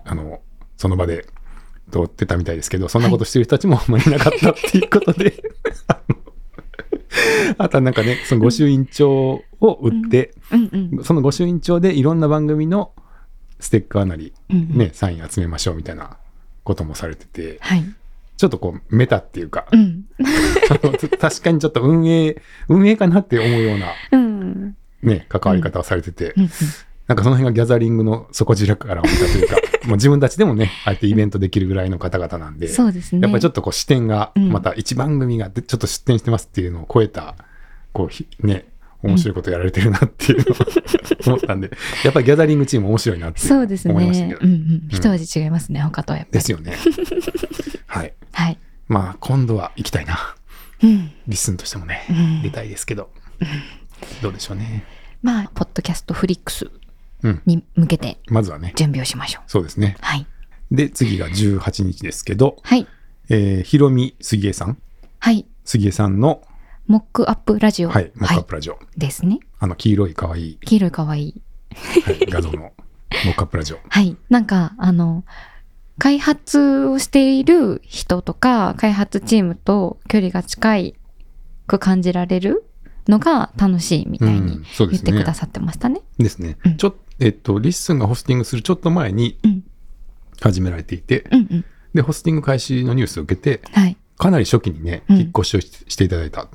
[0.05, 0.41] あの
[0.77, 1.27] その場で
[1.91, 5.33] 撮ってたみたいですけどそんなことしてる人たちもあんまりいなかったっていうことで、
[5.87, 10.91] あ のあとはなんかねその御朱印帳を売って、うん。
[10.97, 11.03] うん。
[11.03, 12.93] その御朱印帳でいろんな番組の
[13.59, 16.17] ステッカーなり、うんね、サイン集めましょうみたいな
[16.63, 17.83] こともされててはい、
[18.37, 20.05] ちょっとこうメタっていうか、うん。
[21.19, 24.75] 確かにちょっと運営、運営かなって思うようなうん。
[25.01, 26.43] ね、関わり方をされてて、うん。
[26.43, 26.49] うん
[27.09, 29.55] なんかその辺がギャザリングの底力からを見たというか、
[29.89, 33.21] もう自分たちでもね、ああやってイベントできるぐらいの方々なんで、そうですね。
[33.21, 34.51] やっぱりちょっとこう視点が、うん。
[34.51, 37.33] また一番組がでちょっと出展してますっていうのを超えた、
[37.93, 38.65] こうひ、ね、
[39.01, 40.57] 面白いことやられてるなっていうのを
[41.35, 41.71] 思ったんで、
[42.03, 44.39] やっぱりギャザリングチーム面白いなってそうです思いましたけど。
[44.41, 46.75] ねうんうん一味違いますね他とはやっぱりですよね。
[47.87, 48.13] はい。
[48.31, 50.35] はい、まあ、今度は行きたいな。
[50.83, 53.09] うんリッスンとしてもね、うん出たいですけど。
[54.21, 54.83] どうでしょうね。
[55.21, 56.69] まあポッドキャストフリックス
[57.23, 57.41] うん。
[57.45, 59.97] に向けてまずはね、準備をしましょうそうですね。
[60.01, 60.25] はい
[60.71, 62.87] で、次が18日ですけど、はい
[63.29, 64.77] えー、ひろみ杉江さん、
[65.19, 66.41] はい杉江さんの、
[66.89, 68.79] モックアップラジオはい、モックアップラジオ。
[68.97, 71.41] ですねあの、黄色い可愛い、黄色いかわいい
[72.03, 72.57] はい、画像の
[73.25, 73.79] モックアップラジオ。
[73.87, 74.17] はい。
[74.29, 75.23] なんか、あの、
[75.99, 80.95] 開発をしている人とか、開発チームと距離が近い
[81.67, 82.65] く感じられる
[83.07, 86.01] のが楽しいみたいに言ってくださってましたね。
[86.17, 86.57] ですね。
[86.65, 89.63] うんちょっえっと、リッスンがホスティングするちょっと前にうん。
[90.41, 91.65] 始められていて、うんうん。
[91.93, 93.97] で、ホスティング開始のニュースを受けて、はい。
[94.19, 96.47] かなり初期にね、うん引っ越しをししていただいたっ。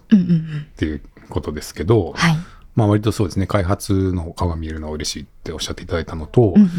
[0.77, 2.37] ていうことですけど、はい。
[2.77, 6.71] まあ割とそうですね、開発の顔が見えるのは嬉しいっておっしゃっていただいたのと、うんうん。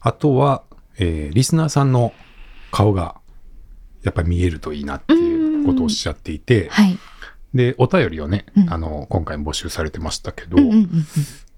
[0.00, 0.62] あとは、
[0.98, 2.12] えーリスナーさんの
[2.70, 3.16] 顔が
[4.02, 6.98] やっぱり見えるといいなっていうことをおっしゃっていて、はい。
[7.54, 10.58] で、お便りをね、うんあの、今回も募集されてましたけど。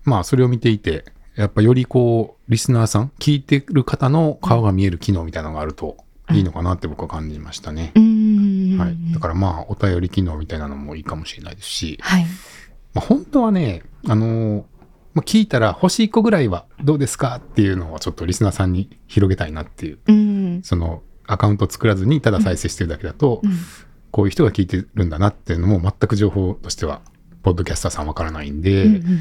[0.04, 5.96] まあそれを見ていて、やっぱよりこう、リスナーさん、聞いてる方の顔が見える機能みたいなのがあると
[6.32, 7.92] いいのかなって僕は感じましたね。
[7.94, 8.15] うーん。
[8.78, 8.96] はい。
[9.12, 12.26] だからまあ、お便り機能みたいなのもいいかもしれないですし、はい。
[12.94, 14.64] まあ、本当はね、あのー、
[15.14, 23.50] まあ、聞いたら星1個ぐらいはどうですかっていうのをちょっとリスナーさんに広げたいなっていう、うん、そのアカウント作らずにただ再生してるだけだと、うん、
[24.10, 27.00] こういう人が聞いてるんだなっていうのも全く情報としては
[27.42, 29.18] ポッドキャスターさんわからないんで、うんうん、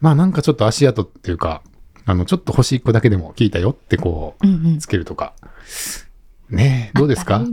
[0.00, 1.62] まあなんかちょっと足跡っていうか
[2.06, 7.38] あのちょっと星1個だけでも聞いたよってこうつけるとか、うんうん、ねどうですか？
[7.38, 7.52] いい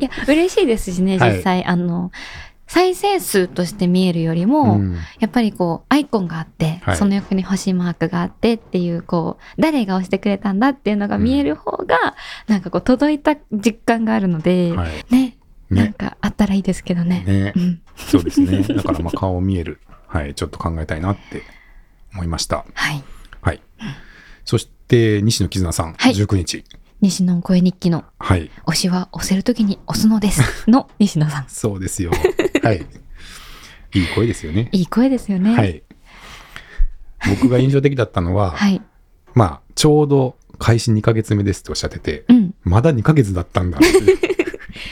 [0.00, 2.12] や嬉しいですしね実際、はい、あの
[2.70, 11.96] 再生数として見えるよりも、うん、やっぱりこう、アイコンがあって、はい、その横に星マークがあってっていう、こう、誰が押してくれたんだっていうのが見える方が、
[12.46, 15.36] うん、なんかこう、届いた実感があるので、はい、ね、
[15.68, 17.24] ね、なんかあったらいいですけどね。
[17.26, 18.62] ね、うん、そうですね。
[18.62, 21.42] だからまあ顔見える、はい、ちょっと考えたいなって
[22.14, 22.64] 思いました。
[22.74, 23.02] はい。
[23.40, 23.60] はい。
[24.44, 26.64] そして、西野絆さん、はい、19日。
[27.00, 28.50] 西野声日記の、はい。
[28.66, 30.42] 推しは押せるときに押すのです。
[30.70, 31.44] の西野さん。
[31.48, 32.10] そうですよ。
[32.62, 32.84] はい。
[33.94, 34.68] いい声ですよね。
[34.72, 35.54] いい声ですよね。
[35.54, 35.82] はい。
[37.28, 38.82] 僕が印象的だったのは、 はい。
[39.34, 43.88] まあ、ちょうど開始2ヶ月目ですっておっしゃってて、うん、まだ2ヶ月だったんだって。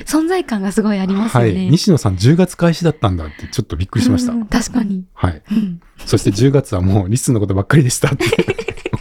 [0.04, 1.50] 存在感がすごいありますよね。
[1.50, 1.70] はい。
[1.70, 4.32] 西野さん10月開始だったんだってちょっとびっくりしました。
[4.46, 5.04] 確かに。
[5.12, 5.80] はい、うん。
[6.06, 8.24] そして10月はもうリスンのことばっかりでしたって。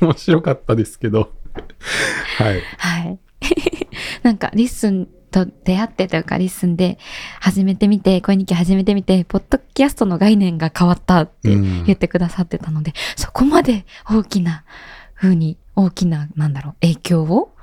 [0.02, 1.32] 面白かったですけど。
[2.38, 2.62] はい。
[2.78, 3.20] はい。
[4.24, 6.98] なんか、リッスンと出会ってというか、リッスンで
[7.40, 14.64] 始めてみて、声日記始めてみて、ポッドキャストの概念が変わったって言ってくださってたので、うん、そこまで大きな
[15.16, 17.54] 風に、大きな、なんだろう、影響を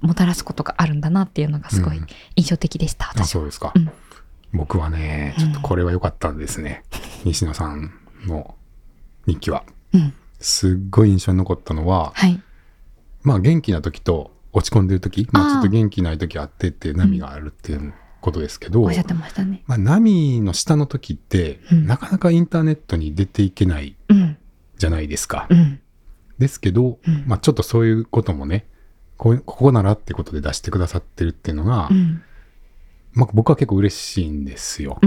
[0.00, 2.00] もたらすことがあるんだなっていうのがすごい
[2.36, 3.72] 印象的でした、うん、あ、そうですか。
[3.74, 3.90] うん、
[4.52, 6.84] 僕はね、ちょっとこれは良かったんですね。
[7.24, 7.92] 西野さん
[8.26, 8.54] の
[9.26, 9.64] 日記は。
[9.92, 10.14] うん、
[10.44, 12.40] すっごい印象に残ったのは、はい、
[13.22, 19.62] まあ元気な時と落ち込んでる時、まあちょっと元気ない時あってって波があるっていうことですけど、おっしゃってましたね。
[19.66, 23.96] まあ波の下の時って、うん、なかなかインターネットに出ていけない
[24.76, 25.46] じゃないですか。
[25.48, 25.80] うん、
[26.38, 28.66] ですけど、うん、まあちょっとそういうこともね、
[29.16, 31.88] ここならってことで出してくださってるっていうのが、
[33.12, 34.98] まあ、僕は結構嬉しいんですよ、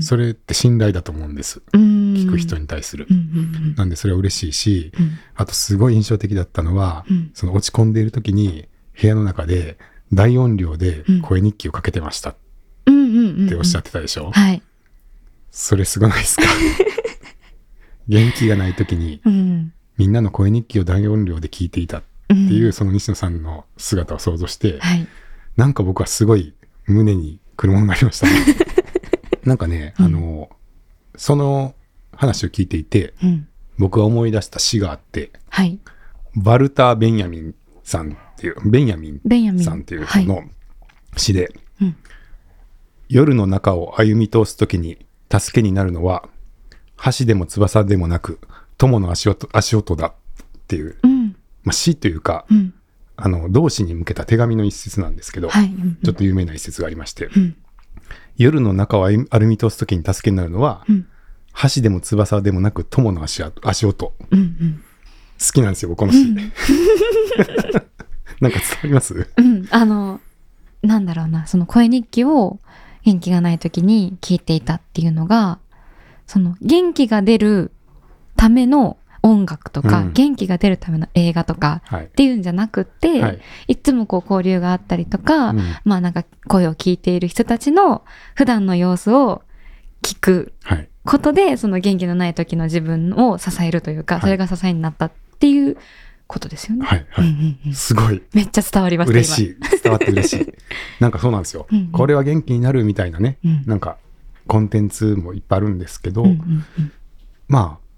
[0.00, 1.62] それって信頼だと思うんです。
[1.72, 1.78] 聞
[2.38, 3.06] く人に対する。
[3.76, 8.68] なんでそれは嬉しいし、うん、あとすごい印象的だったのは、うん、その落ち込んでいる時に
[9.00, 9.78] 部屋の中で
[10.12, 12.30] 大音量で声日記をかけてました。
[12.30, 12.34] っ
[13.48, 14.62] ておっしゃってたでしょ、はい。
[15.50, 16.42] それすごないですか？
[18.08, 19.20] 元気がない時に、
[19.98, 25.06] みんなの声日記を大音量で聞いていたっていう、その西野さんの姿を想像して、はい、
[25.56, 26.54] なんか僕はすごい
[26.86, 28.32] 胸にくるものがありましたね。
[29.44, 30.48] なんかね、あの、
[31.16, 31.74] その
[32.18, 33.48] 話を聞いていて、うん、
[33.78, 35.78] 僕が思い出した詩があって、はい、
[36.34, 37.54] バルター・ベンヤミン
[37.84, 40.42] さんっていう、ベンヤミンさんっていう人の
[41.16, 41.50] 詩で、はい
[41.82, 41.96] うん、
[43.08, 46.28] 夜の中を歩み通す時に助けになるのは、
[47.18, 48.40] 橋でも翼でもなく、
[48.78, 50.12] 友の足音足音だっ
[50.66, 52.46] ていう、うん、まあ、詩というか、
[53.16, 55.72] あの同志に向けた手紙の一節なんですけど、はい、
[56.04, 57.28] ちょっと有名な一節がありまして、
[58.36, 60.84] 夜の中を歩み通す時に助けになるのは、
[61.58, 64.80] 箸でも翼でもなく友の足足音、うんうん、
[65.40, 66.36] 好きなんですよこの詩、うん、
[68.40, 69.28] なんか伝わります？
[69.36, 69.66] うん。
[69.72, 70.20] あの
[70.82, 71.48] なんだろうな。
[71.48, 72.60] その声日記を
[73.04, 75.58] 元気がない時に聞いていたっていうのが
[76.28, 77.72] その元気が出る
[78.36, 88.04] ための音楽とか、うん、元気が出るための映画とかっていうんじゃなくて、はい、いつもこう交流があったりとか、うん、まあなんか声を聞いている人たちの
[88.36, 89.42] 普段の様子を
[90.02, 90.52] 聞く
[91.08, 95.78] ことで、その元気のない時の自分を支えるというか、それが支えになったっていう
[96.26, 96.84] ことですよね。
[96.84, 97.26] はいはい。
[97.26, 98.22] うんうん、すごい。
[98.34, 99.12] めっちゃ伝わりました。
[99.12, 99.56] 嬉しい。
[99.82, 100.54] 伝わって嬉しい。
[101.00, 101.66] なんかそうなんですよ。
[101.72, 103.96] うんうん、これは元気になるみたいなね、うん、なんか
[104.46, 106.36] コンテンツもいっぱいあるんですけど、うんうん
[106.78, 106.92] うん、
[107.48, 107.88] まあ、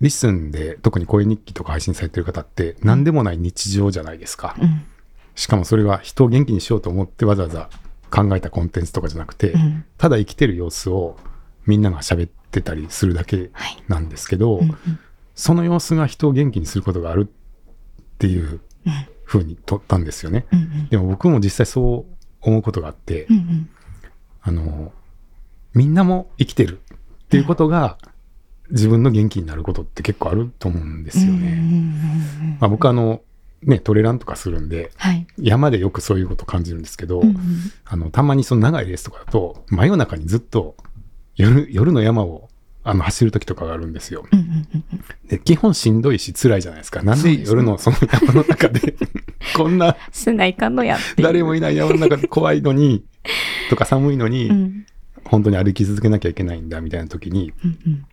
[0.00, 4.54] リッスンで特に声日記とか配信されてる方って何でもない日常じゃないですか。
[4.60, 4.82] うん、
[5.34, 7.68] しかもそれは人を元気にしようと思ってわざわざ
[8.10, 11.16] 考えたコンテンツとかじゃなくて、うん、ただ生きてる様子を
[11.66, 13.50] みんなが喋ってたりするだけ
[13.88, 14.98] なんですけど、はいうんうん、
[15.34, 18.60] その様子が人を元気にすることがあるっていう
[19.24, 20.46] ふうに取ったんですよね。
[20.52, 23.68] うんうん、でも僕も実際そう思うことがあって、うんうん、
[24.42, 24.92] あの
[25.74, 26.80] みんなも生きてる
[27.24, 27.98] っていうことが、
[28.70, 31.60] 自分の元気になることって結構あると思うんですよね。
[32.60, 33.20] まあ、僕あの
[33.62, 37.36] ね、トレランとかするんで、はい、山でよくそういうこと感じるんですけど、うんうん、
[37.84, 40.76] あのたまにその長いレースとかだと真夜中にずっと
[41.36, 42.48] 夜夜の山を
[42.82, 44.24] あの走る時とかがあるんですよ。
[45.28, 47.02] で基本しんどいし辛いじゃないですか。
[47.02, 48.94] なんで夜のその山の中で
[49.56, 53.04] こんなすないかんのや誰もいない山の中で怖いのに
[53.70, 54.86] とか寒いのに、うん。
[55.24, 58.06] 本当に歩き続けなきゃいけないんだみたいな時に、うん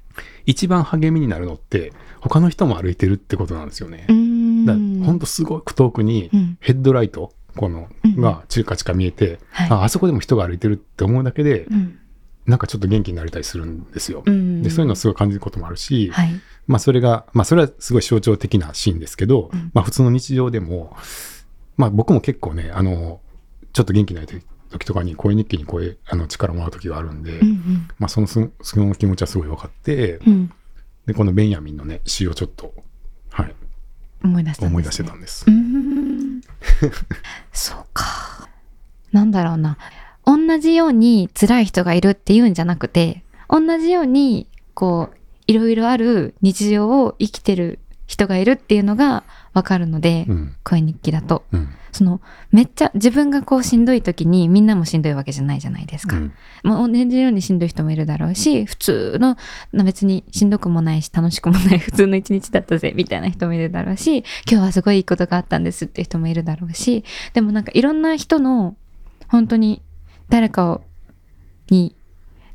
[0.46, 4.06] 一番励みになるのって、他の人も歩いてるってことなんですよね。
[4.10, 4.66] うん。
[4.66, 4.74] だ
[5.06, 6.58] 本当すごく遠くにうん。
[6.60, 9.70] ヘッドライト、この、うんがチカチカ見えて、はい。
[9.70, 11.98] ああそこでも人が歩いてるって思うだけで、うん
[12.46, 14.24] なんかちょっと元気になれたりするんですよ。
[14.26, 20.96] うんで、そういうのをすごい感じることもあるし、はいまあそれが、まあそれはすごい象徴的なシーンですけど、うんまあ普通の日常でも、
[21.78, 23.20] まあ僕も結構ね、あの、
[23.74, 30.52] ちょっと元気ない時とかに声日記に声、あの力もらう時があるんで、うんうんまあそのそその気持ちはすごい分かって、うん
[31.06, 32.74] で、このベンヤミンのね、詩をちょっと、
[33.32, 33.56] はい、
[34.24, 35.46] 思い出したね思い出してたんです。
[35.48, 36.42] うん
[37.52, 38.48] そうか。
[39.12, 39.78] なんだろうな。
[40.26, 45.18] 同じように辛い人がいるっていうんじゃなくて、同じように、こう、
[45.48, 50.56] いろいろある日常を生きてる人がいるっていうのがわかるので、うん。
[50.64, 51.44] 声日記だと。
[51.52, 51.70] うん。
[51.92, 56.18] その、めっちゃ自分がこうしんどい時にみんなもしんどいわけじゃないじゃないですか。
[56.18, 59.36] うんもう同じようにしんどい人もいるだろうし、普通の、
[59.74, 64.20] な別にしんどくもないし、楽しくもない 普通の一日だったぜ、みたいな人もいるだろうし、
[64.50, 67.04] 今日はすごいいいことがあったんですって人もいるだろうし、
[67.34, 68.76] でもなんかいろんな人の、
[69.28, 69.82] 本当に
[70.32, 70.82] 誰かを、
[71.70, 71.96] に、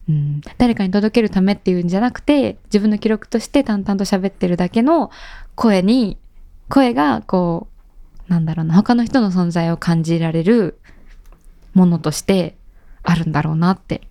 [0.09, 5.11] うん、誰かに届けるためっていうんじゃなくて、自分の記録として淡々と喋ってるだけの
[5.55, 6.18] 声に、
[6.68, 7.68] 声がこ
[8.29, 10.81] う、なんだろうな、他の人の存在を感じられる
[11.74, 12.57] ものとして
[13.03, 14.09] あるんだろうなって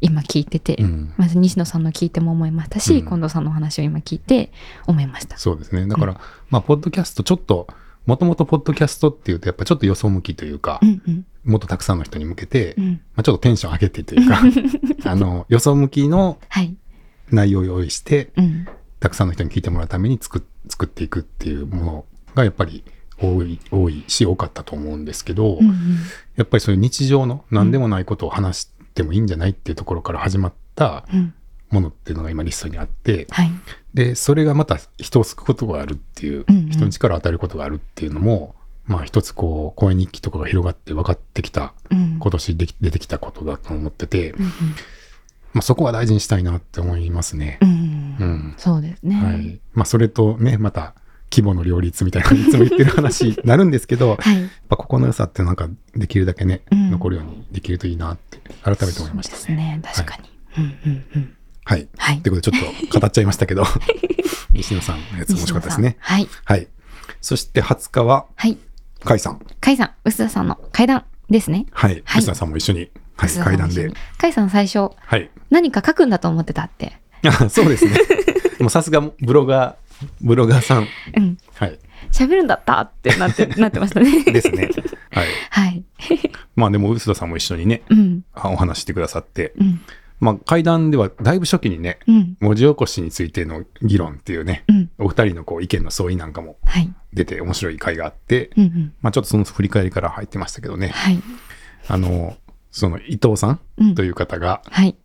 [0.00, 4.52] 今聞いてて、うんまず西野さんの聞いても思いましたし、うん近藤さんの話を今聞いて
[4.86, 5.38] 思いました。
[5.38, 5.86] そうですね。
[5.86, 7.68] だから、まあ、ポッドキャスト、ちょっと、
[8.06, 11.26] もともとポッドキャストっていうと、やっぱちょっとよそ向きというか、うんうん。
[11.44, 14.40] もっとたくさんの人に向けて、うん、まあ、ちょっとテンション上げてというか、
[15.10, 16.76] あの、よそ向きのはい、
[17.30, 18.66] 内容を用意して、うん。
[19.00, 22.04] たくさんの人に聞いてもらうために作っ作っていくっていうもの
[22.34, 22.84] がやっぱり
[23.18, 25.98] 多い、多いし、多かったと思うんですけど、うんうん。
[26.36, 31.34] やっぱりそういう日常の何でもないことを話してもいいんじゃないっていうところから始まったうん
[31.76, 33.50] ものっていうのが今リストにあって、はい
[33.94, 38.54] で、それがまた人を救うことがあるっていう、うんうん人に力を与えることがあるっていうのも、
[38.86, 44.50] まあ一つこう、声日記とかが広がって分かってきた、うん今年でき出てきたことだと思ってて、うんうん
[45.52, 47.58] まあそこは大事にしたいなって思いますね。
[47.62, 48.54] うんうん。
[48.58, 49.14] そうですね。
[49.16, 49.58] はい。
[49.72, 50.94] まあそれとね、また
[51.30, 54.50] 規模の両立みたいなのいつも言ってる話になるんですけど、や っはい。
[54.68, 59.38] ぱここの良さってなんかできるだけね、うん残るようにできるといいなって改めて思いましたね。
[59.40, 59.80] そうですね。
[59.82, 60.28] 確かに。
[60.58, 61.35] うんうんうん。
[61.66, 61.88] はい。
[61.98, 63.64] はいということでちょっと語っちゃいましたけど、
[64.54, 65.96] 西野さんのやつ面白かったですね。
[65.98, 66.28] はい。
[66.44, 66.68] はい。
[67.20, 68.56] そして20日は、はい。
[69.04, 69.38] 甲斐さん。
[69.38, 71.66] 甲斐さん、臼田さんの階段ですね。
[71.72, 72.02] はい。
[72.04, 73.88] はい吉田さんも一緒に、はい、臼田さん階段で。
[73.88, 73.94] 甲
[74.28, 75.28] 斐さん最初、はい。
[75.50, 77.00] 何か書くんだと思ってたって。
[77.24, 77.98] あ そうですね。
[78.60, 80.86] もうさすがブロガー、ブロガーさん。
[81.16, 81.36] うん。
[81.54, 81.80] はい。
[82.12, 84.22] 喋るんだったってなって、なってましたね。
[84.22, 84.70] ですね。
[85.10, 85.26] はい。
[85.50, 85.84] はい。
[86.54, 88.24] まあでも、臼田さんも一緒にね、うん。
[88.34, 89.80] あお話してくださって、うん。
[90.20, 92.36] まあ階段ではだいぶ初期にね、うん。
[92.40, 94.90] 文字起こしについての議論っていうね、うん。
[94.98, 96.92] お二人のこう意見の相違なんかもはい。
[97.12, 98.94] 出て面白い回があって、うんうん。
[99.00, 101.22] まあちょっとその振り返りから入ってましたけどね、はい。
[101.88, 102.36] あの、
[102.70, 104.96] その伊藤さんうんという方が、はい。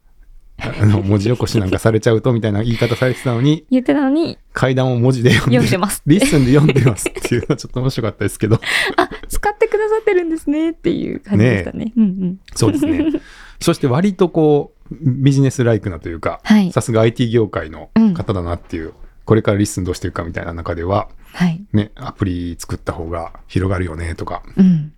[0.63, 8.59] あの文字起こしなんかされちゃうとみたいな言い方されてたのに、言ってたのに、階段を文字で読んでますリッスンで読んでますっていうのはちょっと面白かったですけど、
[8.97, 11.93] あ、使ってくださってるんですねっていう感じでしたね。
[11.97, 12.39] うんうん。
[12.53, 13.05] そうですね。
[13.59, 18.93] そして割とこう、ビジネスライクなというか、はいさすが IT 業界の方だなっていう、
[19.25, 21.63] これからリッスンどうしていくかみたいな中では、はい。
[21.73, 24.93] ね、アプリ作った方が広がるよねとか、うん。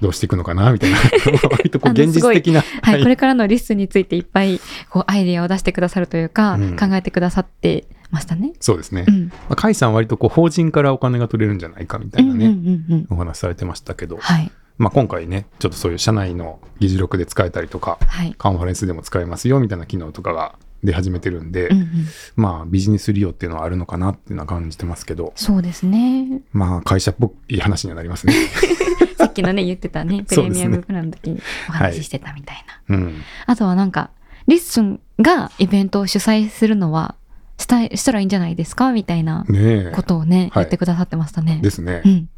[0.00, 0.98] どうしていくのかなみたいな、
[1.50, 8.52] 割とこう現実的な、はい、これからのリッスンについていっぱいこうアイデアを出してくださるというか、うん考えてくださってましたね。
[8.60, 9.04] そうですね。
[9.06, 9.26] うん。
[9.26, 13.06] まあ、甲斐さんは割とこう法人からお金が取れるんじゃないかみたいなね、うんうんうんうん。
[13.10, 14.50] お話しされてましたけど、はい。
[14.78, 18.34] まあ、今回ね、ちょっとそういう社内の議事録で使えたりとか、はい。
[18.36, 21.88] カンファレンスでも使えますよみたいな機能とかが出始めてるんで、うんうん。
[22.36, 26.42] まあビジネス利用っていうのはあるのかなっていうのは感じてますけど、そうですね。
[26.52, 28.34] まあ会社っぽい話にはなりますね。
[29.16, 32.96] さっきのね、言ってたね、 プレミアムプランの時にお話ししてたみたいな。
[32.96, 33.22] うん。
[33.46, 34.10] あとはなんか、
[34.48, 37.14] リッスンがイベントを主催するのは、
[37.58, 39.46] したい、したらいいんじゃないですかみたいな。
[39.94, 41.60] ことをね、はい言ってくださってましたね。
[41.62, 42.08] ですねう。
[42.08, 42.28] ん。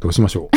[0.00, 0.48] どうしましょ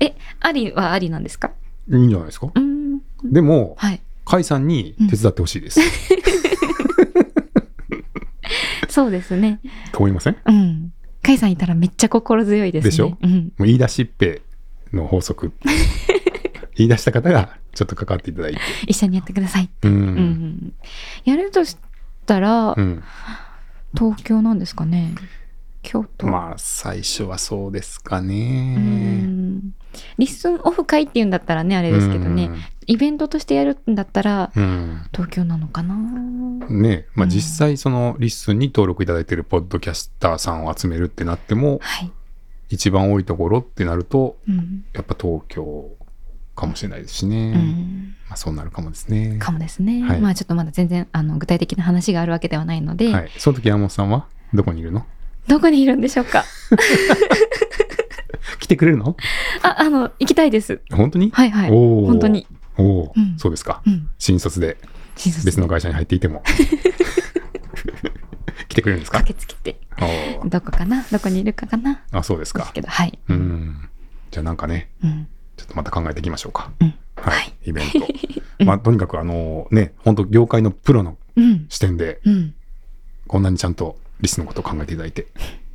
[0.00, 1.52] え、ありはありなんですか？
[1.88, 1.98] う。
[1.98, 2.50] いいんじゃないですか？
[2.54, 3.00] うん。
[3.24, 4.00] でも、はい。
[4.24, 5.80] 甲斐さんに手伝ってほしいです。
[8.88, 9.60] そうですね。
[9.92, 10.34] と思いません？
[10.34, 10.92] もうん。
[11.22, 12.90] カイさんいたらめっちゃ心強いですね。
[12.90, 13.16] でしょ？
[13.22, 13.52] うん。
[13.58, 14.42] う言い出しっぺ
[14.92, 15.52] の法則。
[16.76, 18.60] 言い出した方がちょっと関わっていただいて。
[18.86, 19.68] 一緒にやってください。
[19.82, 19.88] う。
[19.88, 20.72] うんん。
[21.24, 21.76] やるとし
[22.26, 23.02] たら、うん。
[23.96, 25.14] 東京なんですかね？
[25.84, 26.26] 京都。
[26.26, 28.82] まあ、最初はそうですかうね。
[29.22, 29.60] ん。
[30.18, 32.50] リッスンオフ会っていうんだったらね、あれですけどね、
[32.86, 34.50] イベントとしてやるんだったら、
[35.12, 35.94] 東京なのかな。
[36.68, 37.06] ね。
[37.14, 37.30] まあ、うん。
[37.30, 42.10] 実際そのリッスンに登録いただいているポッドキャスターさんを集めるってなってもはい。
[42.70, 44.84] 一番多いところってなるとうん。
[44.94, 45.90] やっぱ東京
[46.56, 48.16] かもしれないですしうね、ん。
[48.28, 49.36] まあ、そうなるかもですね。
[49.38, 50.02] かもですね。
[50.02, 50.20] はい。
[50.20, 55.06] まあちょっとまだ全然あの具体的な話があるわけではないので、はい、その時山本さんはどこにいるの？
[55.48, 56.44] どこにいるんでしょうか？
[58.60, 59.16] 来てくれるの？
[59.62, 60.80] あ、あの、行きたいです。
[60.92, 61.70] 本当に、はいはい。
[61.70, 62.46] 本当に。
[62.76, 64.08] おお、うんそうですかうん。
[64.18, 64.76] 新卒で
[65.44, 66.42] 別の会社に入っていても
[68.68, 69.18] 来てくれるんですか？
[69.18, 69.78] 駆けつけて、
[70.46, 71.04] どこかな？
[71.12, 72.02] どこにいるかかな？
[72.10, 73.18] あそうですかですけど、はい。
[73.28, 73.88] うん
[74.30, 75.28] じゃあなんかねうん。
[75.56, 76.72] ちょっとまた考えていきましょうか。
[76.80, 78.08] うんはい、はいイベント。
[78.64, 81.66] まあ、とにかくあのね、本当業界のプロのうん。
[81.68, 82.54] 視点で、うん。
[83.26, 85.28] こんなにちゃんとリスのことを考えていただいて、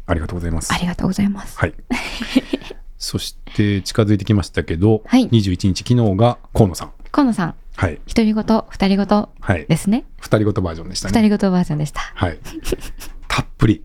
[0.05, 0.77] ありがとうございますあ。
[0.77, 1.57] りがとうございます。
[1.57, 1.73] はい。
[2.97, 6.91] そして、近づいてきましたけど、はい21日、昨日が河野さん。
[7.11, 8.01] 河野さん、はい。
[8.05, 9.65] 一人ごと、二人ごとはい。
[9.67, 10.05] ですね。
[10.19, 11.13] 二人ごとバージョンでしたね。
[11.17, 12.01] 二人ごとバージョンでした。
[12.13, 12.39] はい。
[13.27, 13.83] たっぷり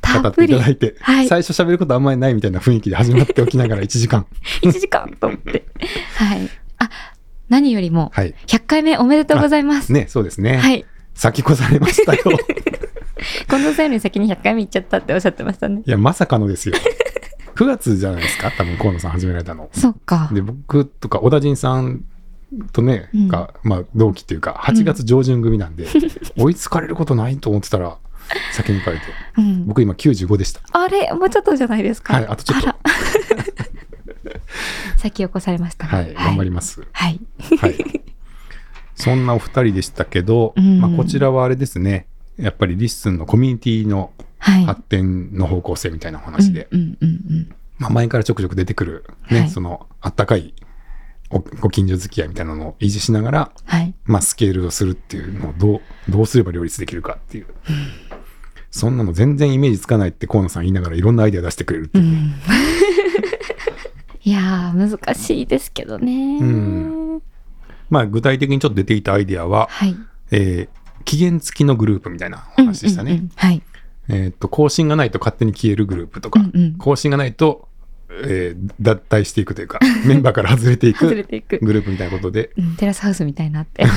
[0.00, 0.68] たっぷり語っていただ。
[0.68, 4.26] いて、はい最初喋ることあんまりないみたいな雰囲気で始まっておきながら1時間。
[4.62, 5.66] 1時間と思って。
[6.16, 6.48] はい。
[6.78, 6.90] あ、
[7.48, 8.34] 何よりも、はい。
[8.46, 9.92] 100回目おめでとうございます。
[9.92, 10.56] ね、そうですね。
[10.56, 10.84] はい。
[11.14, 12.22] 先越されましたよ。
[13.52, 15.82] 近藤さんより先に100回目行っちゃったっておっしゃってましたね。
[15.84, 16.74] いや、まさかのですよ。
[17.54, 19.68] 9月じゃないですか、多分河野さん始められたの。
[19.74, 20.30] そっか。
[20.32, 22.02] で、僕とか小田陣さん
[22.72, 25.86] とね、うんが、まあ、同期っていうか、8月上旬組なんで、
[26.38, 27.98] 追いつかれることないと思ってたら、
[28.52, 29.02] 先に行かれて、
[29.36, 29.66] うん。
[29.66, 30.62] 僕今95でした。
[30.72, 31.12] あれ？
[31.12, 32.14] もうちょっとじゃないですか？
[32.14, 32.66] はい、あとちょっと。
[32.68, 32.76] ら
[34.96, 35.90] 先を越されましたね。
[35.92, 36.80] はい、頑張ります。
[36.92, 37.20] はい。
[37.60, 38.02] はい。
[38.94, 42.06] そんなお二人でしたけど、うんまあ、こちらはあれですね、
[42.38, 44.12] やっぱりリッスンのコミュニティの
[44.42, 44.64] はい。
[44.64, 47.54] 発展の方向性みたいなお話で、うんうんうんうん。
[47.78, 50.52] まあ、前からちょくちょく出てくる、ね、はいその、あったかい
[51.30, 53.94] おご近所付き合いみたいなのを維持しながら、はい。
[54.04, 55.80] まあ、スケールをするっていうのをどう、
[56.10, 57.46] どうすれば両立できるかっていう。
[58.72, 62.04] そんなの全然イメージつかないって河野さん言いながらいろんなアイデア出してくれるっていう。
[62.04, 62.34] うん。
[64.24, 66.38] いやー、難しいですけどね。
[66.40, 67.22] うん
[67.90, 69.94] まあ、具体的にちょっと出ていたアイデアは、はい。
[70.32, 73.12] えー期限付きのグループみたいなお話でしたね。
[73.12, 73.62] うんうんうんはい。
[74.08, 77.68] えーっと、更新がないと勝手に消えるグループとか、うんうん更新がないと、
[78.10, 81.06] えー脱退していくというか、 メンバーから外れていく。
[81.08, 83.90] グループみたいなことで、うん、テラスハウスみたいなってね。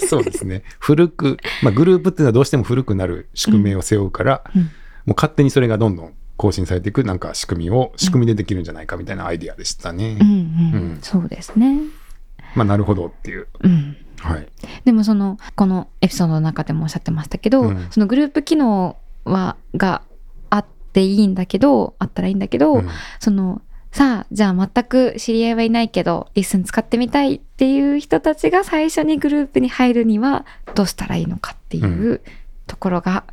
[0.06, 0.62] そうですね。
[0.78, 4.70] 古く、まあ、グループっていうのはどうしても古くなる仕組みを背負うから、うん
[5.06, 10.18] もう勝手にそれがどんどん更新されていくなんか仕組みを、仕組みでできるんじゃないかみたいなアイディアでしたね。
[10.20, 10.36] うんうん、う
[10.94, 11.80] んそうですね。
[12.54, 13.46] まあ、なるほどっていう。
[13.62, 13.96] うん。
[14.20, 14.48] はい。
[14.84, 20.02] でもそのこのエピソードの中でもおっしゃってましたけど、うんそのグループ機能はが
[20.50, 23.62] あっていいんだけどあったらいいんだけど、うんその
[23.92, 30.46] さあじゃあ全く知り合いはいないけどリッスン使ってみたいっていう人たちが最初にグループに入るには
[30.76, 32.22] どうしたらいいのかっていうう
[32.68, 33.24] ところが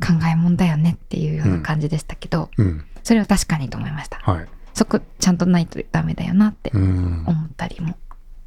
[0.00, 2.84] 考えもんだよねっていうような感じでしたけど、うん。
[3.02, 4.18] それは確かにと思いました。
[4.18, 4.46] はい。
[4.72, 7.24] そこちゃんとないとダメだよなってうん。
[7.26, 7.94] 思ったりも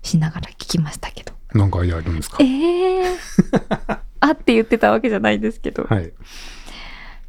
[0.01, 1.34] しながら聞きましたけど。
[1.54, 2.38] なんかアイデアあるんですか？
[2.39, 3.06] ええ
[4.20, 5.84] あって言ってたわけじゃないですけど。
[5.84, 6.06] はい。
[6.06, 6.14] う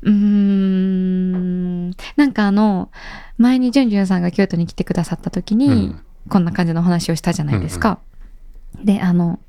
[0.05, 1.91] ーん。
[2.17, 2.91] なんかあの、
[3.39, 7.99] 前にジュンジュンさんが京都に来てくださった時に、うんこんな感じの話をしたじゃないですか。
[8.83, 9.41] で、あの、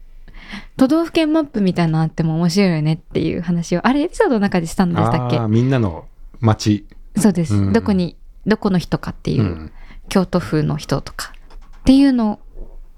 [0.76, 5.39] 都道府県マップみたいなのあっても面白いよねっていう話を、あれエピソードの中でしたんでしたっけ？
[5.47, 6.03] みんなの
[6.41, 6.86] 街。
[7.15, 9.71] そうです、うんどこに、どこの人かっていう、うん。
[10.09, 11.32] 京都府の人とか
[11.80, 12.41] っていうの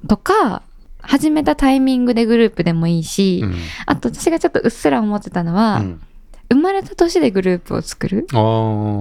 [0.08, 0.64] とか、
[1.08, 3.56] 始めたタイミングでグループでもいいし、うん
[3.86, 6.02] あと私がちょっとうっすら思ってたのは、うん
[6.50, 8.26] 生まれた年でグループを作る？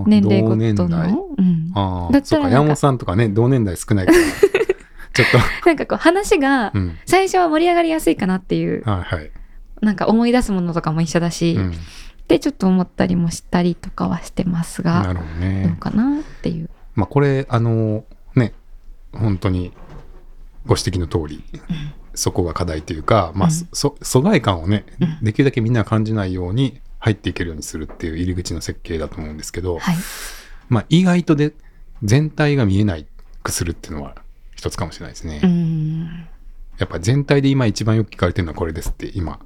[0.08, 0.50] 年齢ご。
[0.74, 4.18] との、うん、ああ、だったら山本さんとかね、同年代少ないから、
[5.14, 5.28] ちょっ
[5.64, 6.98] なんかこう話がと、うん。
[7.06, 9.30] 最初は盛り上がりやすいかなっていう、はいはい。
[9.80, 11.70] なんか思い出すものとかも一緒だし、うん。
[11.70, 11.74] っ
[12.26, 15.76] てちょっと思ったりもしたりとかはしてますなが、るほどどうね。
[15.78, 16.68] かなっていう。
[16.96, 18.02] まあ、これ、あの、
[18.34, 18.54] ね、
[19.12, 19.72] 本当に
[20.66, 21.42] ご指摘の通り、
[22.14, 29.96] そこが課題というか、まあ、疎外感をねうん、できるだけみんなが感じないように入っていけるようにするっていう入り口の設計だと思うんですけど、はい。
[30.68, 31.52] まあ、意外とで
[32.02, 33.06] 全体が見えない
[33.42, 34.16] くするっていうのは
[34.56, 35.40] 一つかもしれないですね。
[35.42, 36.26] うん。
[36.78, 39.38] やっぱ全体で今一番よく聞かれてるのはこれですって今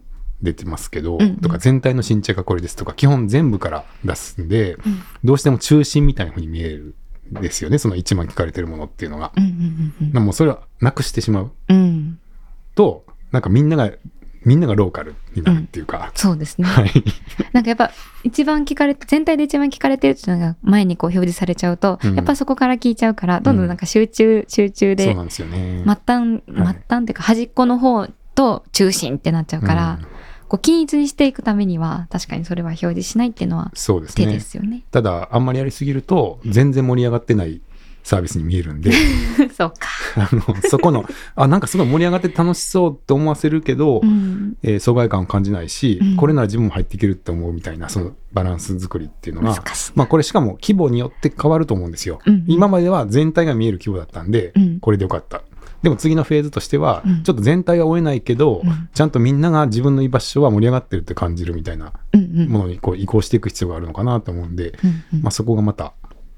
[0.43, 6.95] 出てますけど、うんうんとか全体の新茶がこれですとか基本全部から出すんで、うんどうしても中心みたいな風に見えるん
[7.31, 9.33] ですよねその一番聞かれてるものっていうのが。
[9.37, 11.77] うんうんうんなもうそれはなくしてしまううん。
[11.77, 12.19] うん。
[12.75, 13.93] となんかみんなが
[14.45, 16.67] みんながローカルになるっていうか、うん、そうですね。
[16.67, 16.91] はい。
[17.53, 17.91] なんかやっぱ
[18.25, 25.83] 一番聞かれて、全体で一番聞かれてるっていうのが前にこう表示されちゃうと、うん、やっぱそこから聞いちゃうから、どんどんなんか集中、集中で、そうなんですよね。
[25.85, 29.99] 末端、末端っていうか端っこの方と中心ってなっちゃうから、
[30.51, 33.73] こう均一にしていくためには確かにそれは表示しないっていうのは
[34.15, 34.69] 手ですよね。
[34.69, 37.61] ねただあんまりやりすぎると全然盛り上がってない
[38.03, 38.91] サービスに見えるんで。
[39.57, 39.77] そうか。
[40.17, 49.63] あのそこのあなんかすごい盛り上がって楽しそうって思わせるけど、うん、えー、疎外感を感じないし、うん、これなら自分も入っていけるって思うみたいなそのバランス作りっていうのが。
[49.95, 55.43] まあこれしかも規模によって変わると思うんですよ、うん、今までは全体が見える規模だったんで、これでよかった
[55.83, 58.63] でも次のフェーズとしては、ちょっと全体は追えないけど、
[58.93, 61.93] ちゃんとみんなが自分の居場所は盛り上がってるって感じるみたいな
[62.49, 64.75] ものにこう移行していく必要があるのかなと思うんで、
[65.23, 65.95] まあ、そこがまた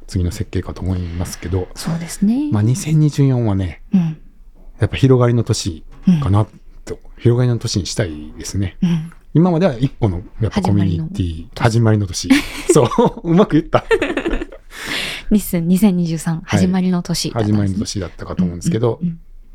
[0.07, 2.51] 次の設計かと思いますけど、そうですね。
[2.53, 4.16] まあ、2024はね、うん、
[4.78, 5.84] やっぱ広がりの年
[6.22, 6.47] かな
[6.84, 8.76] と、うん、広がりの年にしたいですね。
[8.82, 12.28] うん、今までは一個のやっぱコミュニティ始まりの年。
[12.72, 12.84] そ
[13.24, 13.84] う、うまく言った。
[15.30, 19.01] 日数2023始まりの年、はい、始まりの年だったかと思うんですけど、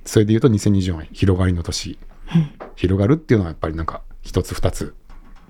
[0.08, 2.00] それで言うと2024は広がりの年。
[2.76, 4.96] 広がるっていうのはやっぱりなんか一つ二つ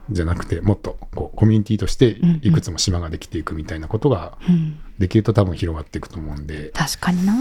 [0.10, 4.38] じゃなくてもっとこうコミュニティとしていくつも島ができていくみたいなことが
[5.00, 7.34] できると多分広がっていくと思うんで、確かにな。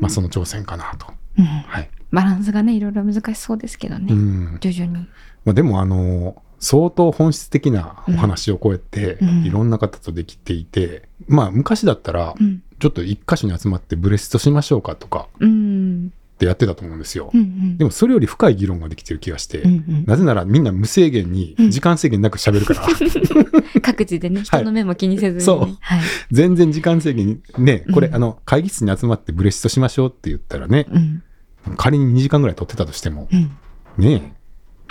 [0.00, 5.06] まあその挑戦かなと、うん、はい、バランスがねいろいろ難しそうですけどね、うん、徐々に、
[5.44, 12.34] まあ、でもあの相当本質的なお話をこうやっていろんな方とできていて、うん、まあ昔だったら
[12.78, 31.22] ちょっと一箇所に集まってブレストしましょうかとか、うんってやってたと思うんですよ、うんうん、でもそれより深い議論ができてる気がして、うんうん、なぜならみんな無制限に時間制限なく喋るから、うん、各自でね人の目も気にせずに、ね、そう、はい、全然時間制限にねこれ、うん、あの会議室に集まってブレストしましょうって言ったらね、うん、
[31.76, 33.28] 仮に2時間ぐらい取ってたとしても、
[33.98, 34.34] ね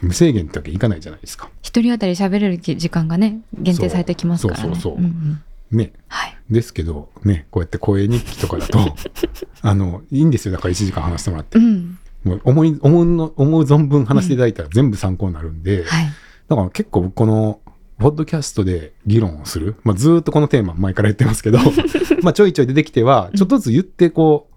[0.01, 1.49] 無制限ってわけいかないじゃないですか。
[1.61, 4.63] 一人当たり喋れる時間がね限定されてきますからね。
[4.63, 8.79] そうそうそう、うんうんね、はい、ですけどねこうやって声日記とかだと
[9.61, 10.53] あのいいんですよ。
[10.53, 16.05] だから1時間話してもらって、うん、もう思い思うの思う存分話していただいたら全部参考になるんで、うんはい、
[16.47, 17.59] だから結構この
[17.99, 21.59] ポッドキャストで議論をする、まあ、ずっとこのテーマ前から言ってますけど
[22.23, 24.47] まあちょいちょい出てきてはちょっとずつ言ってこ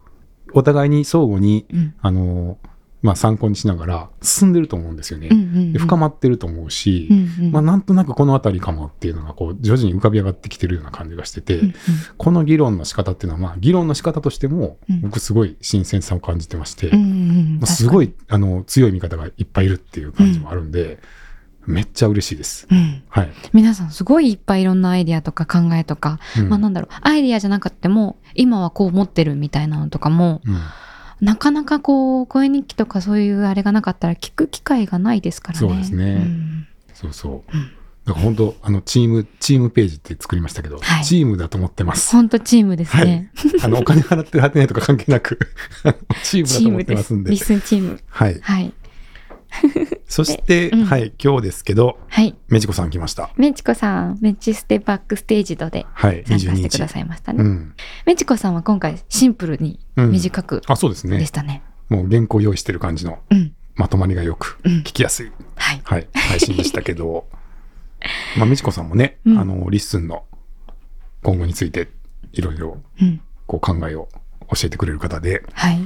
[0.46, 2.58] うお互いに相互に、うん、あの
[3.02, 5.28] まあ、参考にしながら進んでると思うんですよね。
[5.30, 11.74] うんうんうん、深まってると思うし、うんうん、まあ、なんとなくこの辺りかもっていうのがこう徐々に浮かび上がってきてるような感じがしてて、うんうん、
[12.16, 21.00] この議論の仕方っていうのは、まあ、議論の仕方としても僕すごい新鮮さを感じてまして、うんうん、まあ、すごいあの強い味方がいっぱいいるっていう感じもあるんで、
[21.66, 23.30] めっちゃ嬉しいです、うん、はい。
[23.52, 30.58] 皆さんすごいいっぱいいろんなアイディアとか考えとか、うん、まあなんだろう、アイディアじゃなくても、今はこう思ってるみたいなのとかも、うん
[31.22, 35.68] なかなかこう声日記とかそういうあれがなかったら聞く機会がないですからね。
[35.68, 36.04] そうですね。
[36.04, 37.56] うん、そうそう。
[37.56, 37.72] うん
[38.04, 42.10] だから本当あのチームチームページって作りましたけど、はい、チームだと思ってます。
[42.10, 43.30] 本当チームですね。
[43.36, 45.38] はい、あのお金払ってる払ってないとか関係なく
[46.24, 47.30] チームだと思ってますんで。
[47.30, 48.00] リスンチーム。
[48.08, 48.40] はい。
[48.40, 48.72] はい。
[50.06, 53.30] そして、うん、はい、今日ですけど、はい、メチコさん来ました。
[53.36, 57.42] メチコさん、メチステバックステージドで参加してくださいましたね。
[57.42, 57.74] はいうん、
[58.06, 61.18] メチコさんは今回シンプルに短く、うん、あ、そうですね。
[61.18, 61.62] でしたね。
[61.88, 63.18] もう原稿用意してる感じの、
[63.74, 67.26] まとまりがよく、聞きやすい、はい、はい、配信でしたけど、
[68.36, 70.24] まあ、メチコさんもね、あの、リッスンの
[71.22, 71.88] 今後について、
[72.32, 72.78] いろいろ、
[73.46, 74.08] こう考えを
[74.48, 75.78] 教えてくれる方で、はい。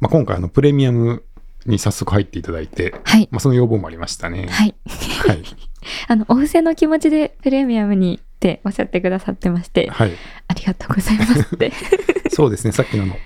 [0.00, 1.24] まあ、今回あのプレミアム
[1.66, 3.28] に早速入っていただいて、はい。
[3.30, 4.46] まあ、その要望もありましたね。
[4.48, 4.74] はい。
[5.26, 5.42] はい。
[6.08, 10.12] あの、お布施の気持ちでプレミアムにっておっしゃってくださってまして、はい。
[10.48, 11.72] ありがとうございますって。
[12.30, 13.16] そうですね、さっきのの、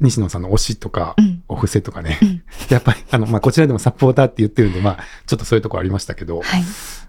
[0.00, 6.62] 西野さんの推しとか、うん、お布施とかね、うん、やっぱり、あの、まあ、こちらでもサポーターって言ってるんで、まあ、ちょっとそういうとこありましたけど、はい。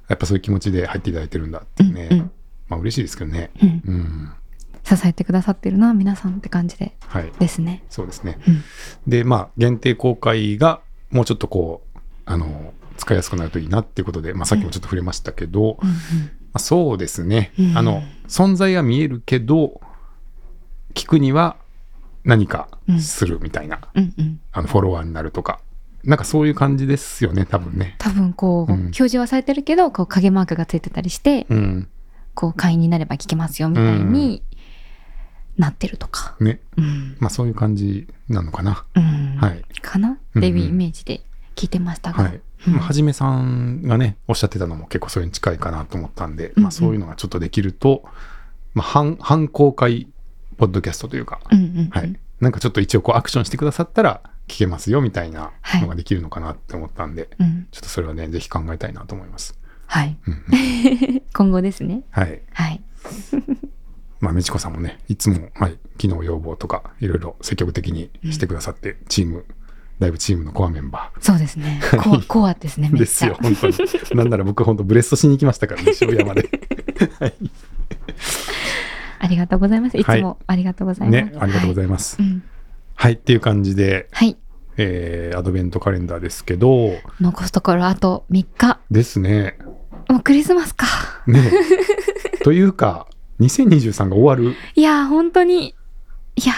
[0.07, 2.31] やっぱそういう気持ちで入っていただいてるんだっていうね、うんうん、
[2.67, 3.51] まあ、嬉しいですけどね。
[3.61, 3.81] うん。
[3.85, 4.31] うん
[4.83, 7.83] 支えてくださってるな皆さんって感じで、はい、ですね。
[7.89, 8.39] そうですね。
[8.47, 8.63] うん、
[9.07, 10.81] でまあ限定公開が
[11.11, 15.95] もうちょっとこうあの使いやすくなるといいなっていうことで、まあ、さっきもちょっと触れましたけど、うんうん、ま
[16.53, 19.81] あ、そうですね、うん、あの存在は見えるけど
[20.93, 21.55] 聞くには
[22.23, 22.67] 何か
[22.99, 25.59] するみたいな、うんうん、あのフォロワーになるとか。
[26.01, 27.95] なんかそういう感じですよね、多分ね。
[27.97, 31.45] 多分こう、表示はされてるけど、こう影マークがついてたりして、
[32.35, 34.41] こう会員になれば聞けますよみたいに
[35.59, 36.35] なってるとか。
[36.39, 36.59] ね。
[36.77, 38.85] うん、まあそういう感じなのかな。
[38.95, 39.63] うん、はい。
[39.81, 40.11] かな？
[40.11, 41.21] っていうイメージで
[41.55, 42.23] 聞いてましたが。
[42.23, 42.41] はい。
[42.67, 48.03] うん、はじめさんがね、おっしゃってたのも結構それに近いかなと思ったんで、うんうん、まあそういうのがちょっとできると、
[48.73, 50.07] まあ反、反公開
[50.57, 52.19] ポッドキャストというか、うんうんうん、はい。
[52.39, 59.59] なんかちょっと一応こうアクションしてくださったら、聞けますよみたいなのができるのかなって思ったんで、はい、ちょっとそれはね、ぜひ考えたいなと思います。
[59.85, 60.17] はい。
[61.33, 62.03] 今後ですね。
[62.11, 62.41] はい。
[62.53, 62.81] はい。
[64.19, 69.45] まあ、美智子さんもね、いつも、はい、機能要望とか、いろいろ積極的にしてくださって、うん、チーム、
[69.99, 71.21] だいぶチームのコアメンバー。
[71.21, 71.81] そうですね。
[72.01, 73.75] コア、 コアですね、ですよ、本当に。
[74.15, 76.49] なんなら僕、本当ブレストしに行きましたからね、 塩山で。
[77.19, 77.33] はい。
[79.19, 79.97] ありがとうございます。
[79.97, 81.23] いつもありがとうございます。
[81.23, 82.21] ね、ありがとうございます。
[82.21, 82.43] はい、うん
[82.95, 84.37] はい、っていう感じで、はい。
[84.75, 86.91] えー、アドベントカレンダーですけど。
[87.21, 88.79] 残すところあと3日。
[88.91, 89.57] ですね。
[90.09, 90.85] もうクリスマスか。
[91.27, 91.51] ね。
[92.43, 93.07] というか、
[93.39, 94.55] 2023が終わる。
[94.75, 95.75] いや、本当に。
[96.35, 96.53] いや、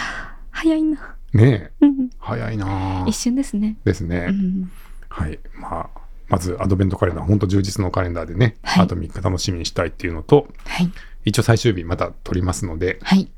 [0.52, 1.16] 早いな。
[1.34, 1.88] ねえ。
[2.20, 3.06] 早いな。
[3.08, 3.78] 一瞬ですね。
[3.84, 4.28] ですね。
[4.30, 4.72] うん、
[5.10, 5.40] はい。
[5.54, 10.92] まあ、まずアドベントカレンダー、本当充実のカレンダーでね、はい、あと3日楽しみにしたいっていうのと、はい、
[11.26, 13.30] 一応最終日また撮りますので、はい、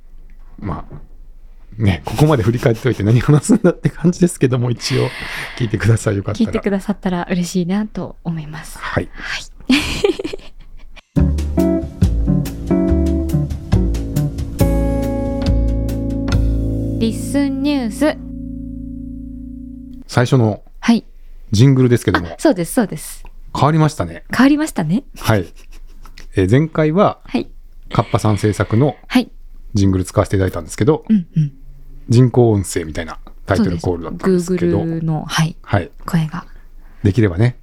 [0.59, 0.95] まあ、
[1.77, 5.09] ね、ここまで振り返っておいて何話すんだって感じですけども、一応
[5.57, 6.17] 聞いてください。
[6.17, 6.45] よかったら。
[6.45, 8.77] 聞いてくださったら嬉しいなと思います。
[8.77, 9.09] はい。
[9.11, 9.43] はい。
[17.03, 18.17] リッスンニュース。
[20.07, 21.03] 最初のはい。
[21.51, 23.25] ジングルですけども、そうです、そうです。
[23.53, 24.23] 変わりましたね。
[24.33, 25.03] 変わりましたね。
[25.19, 25.45] はい。
[26.37, 27.51] えー前回は、はい。
[27.91, 29.29] カッパさん制作のはい。
[29.73, 31.51] ジングル使わせていただいたんですけど、うんうん。
[32.07, 36.45] 人工音声みたいなタイトルコールだったんですけど、Google の、はい、はい、声が。
[37.03, 37.57] できればね、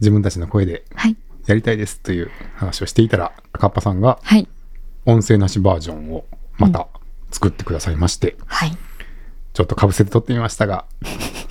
[0.00, 1.18] 自分たちの声ではい。
[1.44, 4.48] やりたいですという話をしていたら、カッパさんがはい。
[5.04, 6.24] 音声なしバージョンを
[6.56, 6.88] また
[7.30, 8.76] 作ってくださいまして、はい。
[9.52, 10.86] ちょっとかぶせて撮ってみましたが、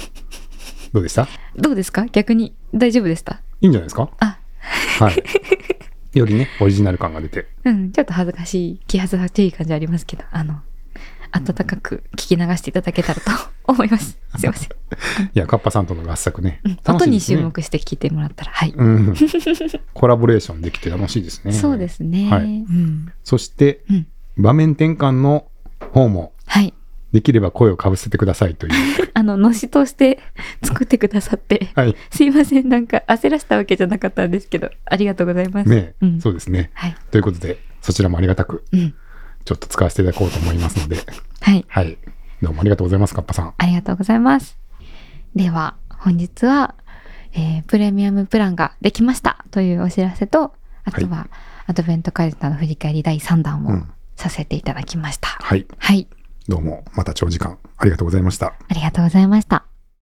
[0.94, 1.28] どうでした？
[1.56, 2.06] どうですか？
[2.08, 3.42] 逆に大丈夫でした？
[3.62, 4.10] いいんじゃないですか？
[4.20, 4.40] あ、
[5.00, 5.24] はい。
[6.18, 7.48] よりね、オリジナル感が出て。
[7.66, 10.62] うん、ちょっと恥ずかしい、気恥ずかしい感じありますけど、あの、
[11.32, 13.30] 温かく聞き流していただけたらと
[13.72, 14.18] 思います。
[14.38, 14.70] すいません。
[14.70, 14.72] い
[15.36, 16.62] や、カッパさんとの合作ね。
[16.64, 18.74] うん、音に注目して聞いてもらったら、はい。
[18.76, 19.16] うん、
[19.94, 21.52] コラボレーションできて楽しいですね。
[21.52, 22.32] そうですね。
[22.32, 22.44] はい。
[22.44, 24.08] うん、そして、うん、
[24.38, 25.46] 場面転換の
[25.90, 26.74] 方も、はい。
[27.12, 28.74] できれば声をかぶせてくださいという。
[29.14, 30.20] あの、のしとして
[30.64, 35.70] 作ってくださって、はい、すいません、なんか焦らしたわけじゃなかったんですけど、ありがとうございます。
[35.70, 36.70] ね、うん、そうですね。
[36.74, 36.96] はい。
[37.12, 38.94] ということで、そちらもありがたく、うん、
[39.46, 40.98] ちょっと使わせていただこうと思いますので、
[41.42, 41.66] はい。
[41.68, 41.98] はい。
[42.42, 43.54] どうもありがとうございます、カッパさん。
[43.58, 44.58] ありがとうございます。
[45.36, 46.76] では、本日は、
[47.34, 50.54] えー、プレミアムプランができましたというお知らせと、
[50.84, 51.30] あとは、はい、
[51.68, 55.30] アドベントカレンダーの振り返り第3弾をさせていただきました。
[55.30, 55.66] はい。
[55.78, 56.08] はい。
[56.48, 58.48] どうもまた長時間ありがとうございました。
[58.68, 59.69] ありがとうございました。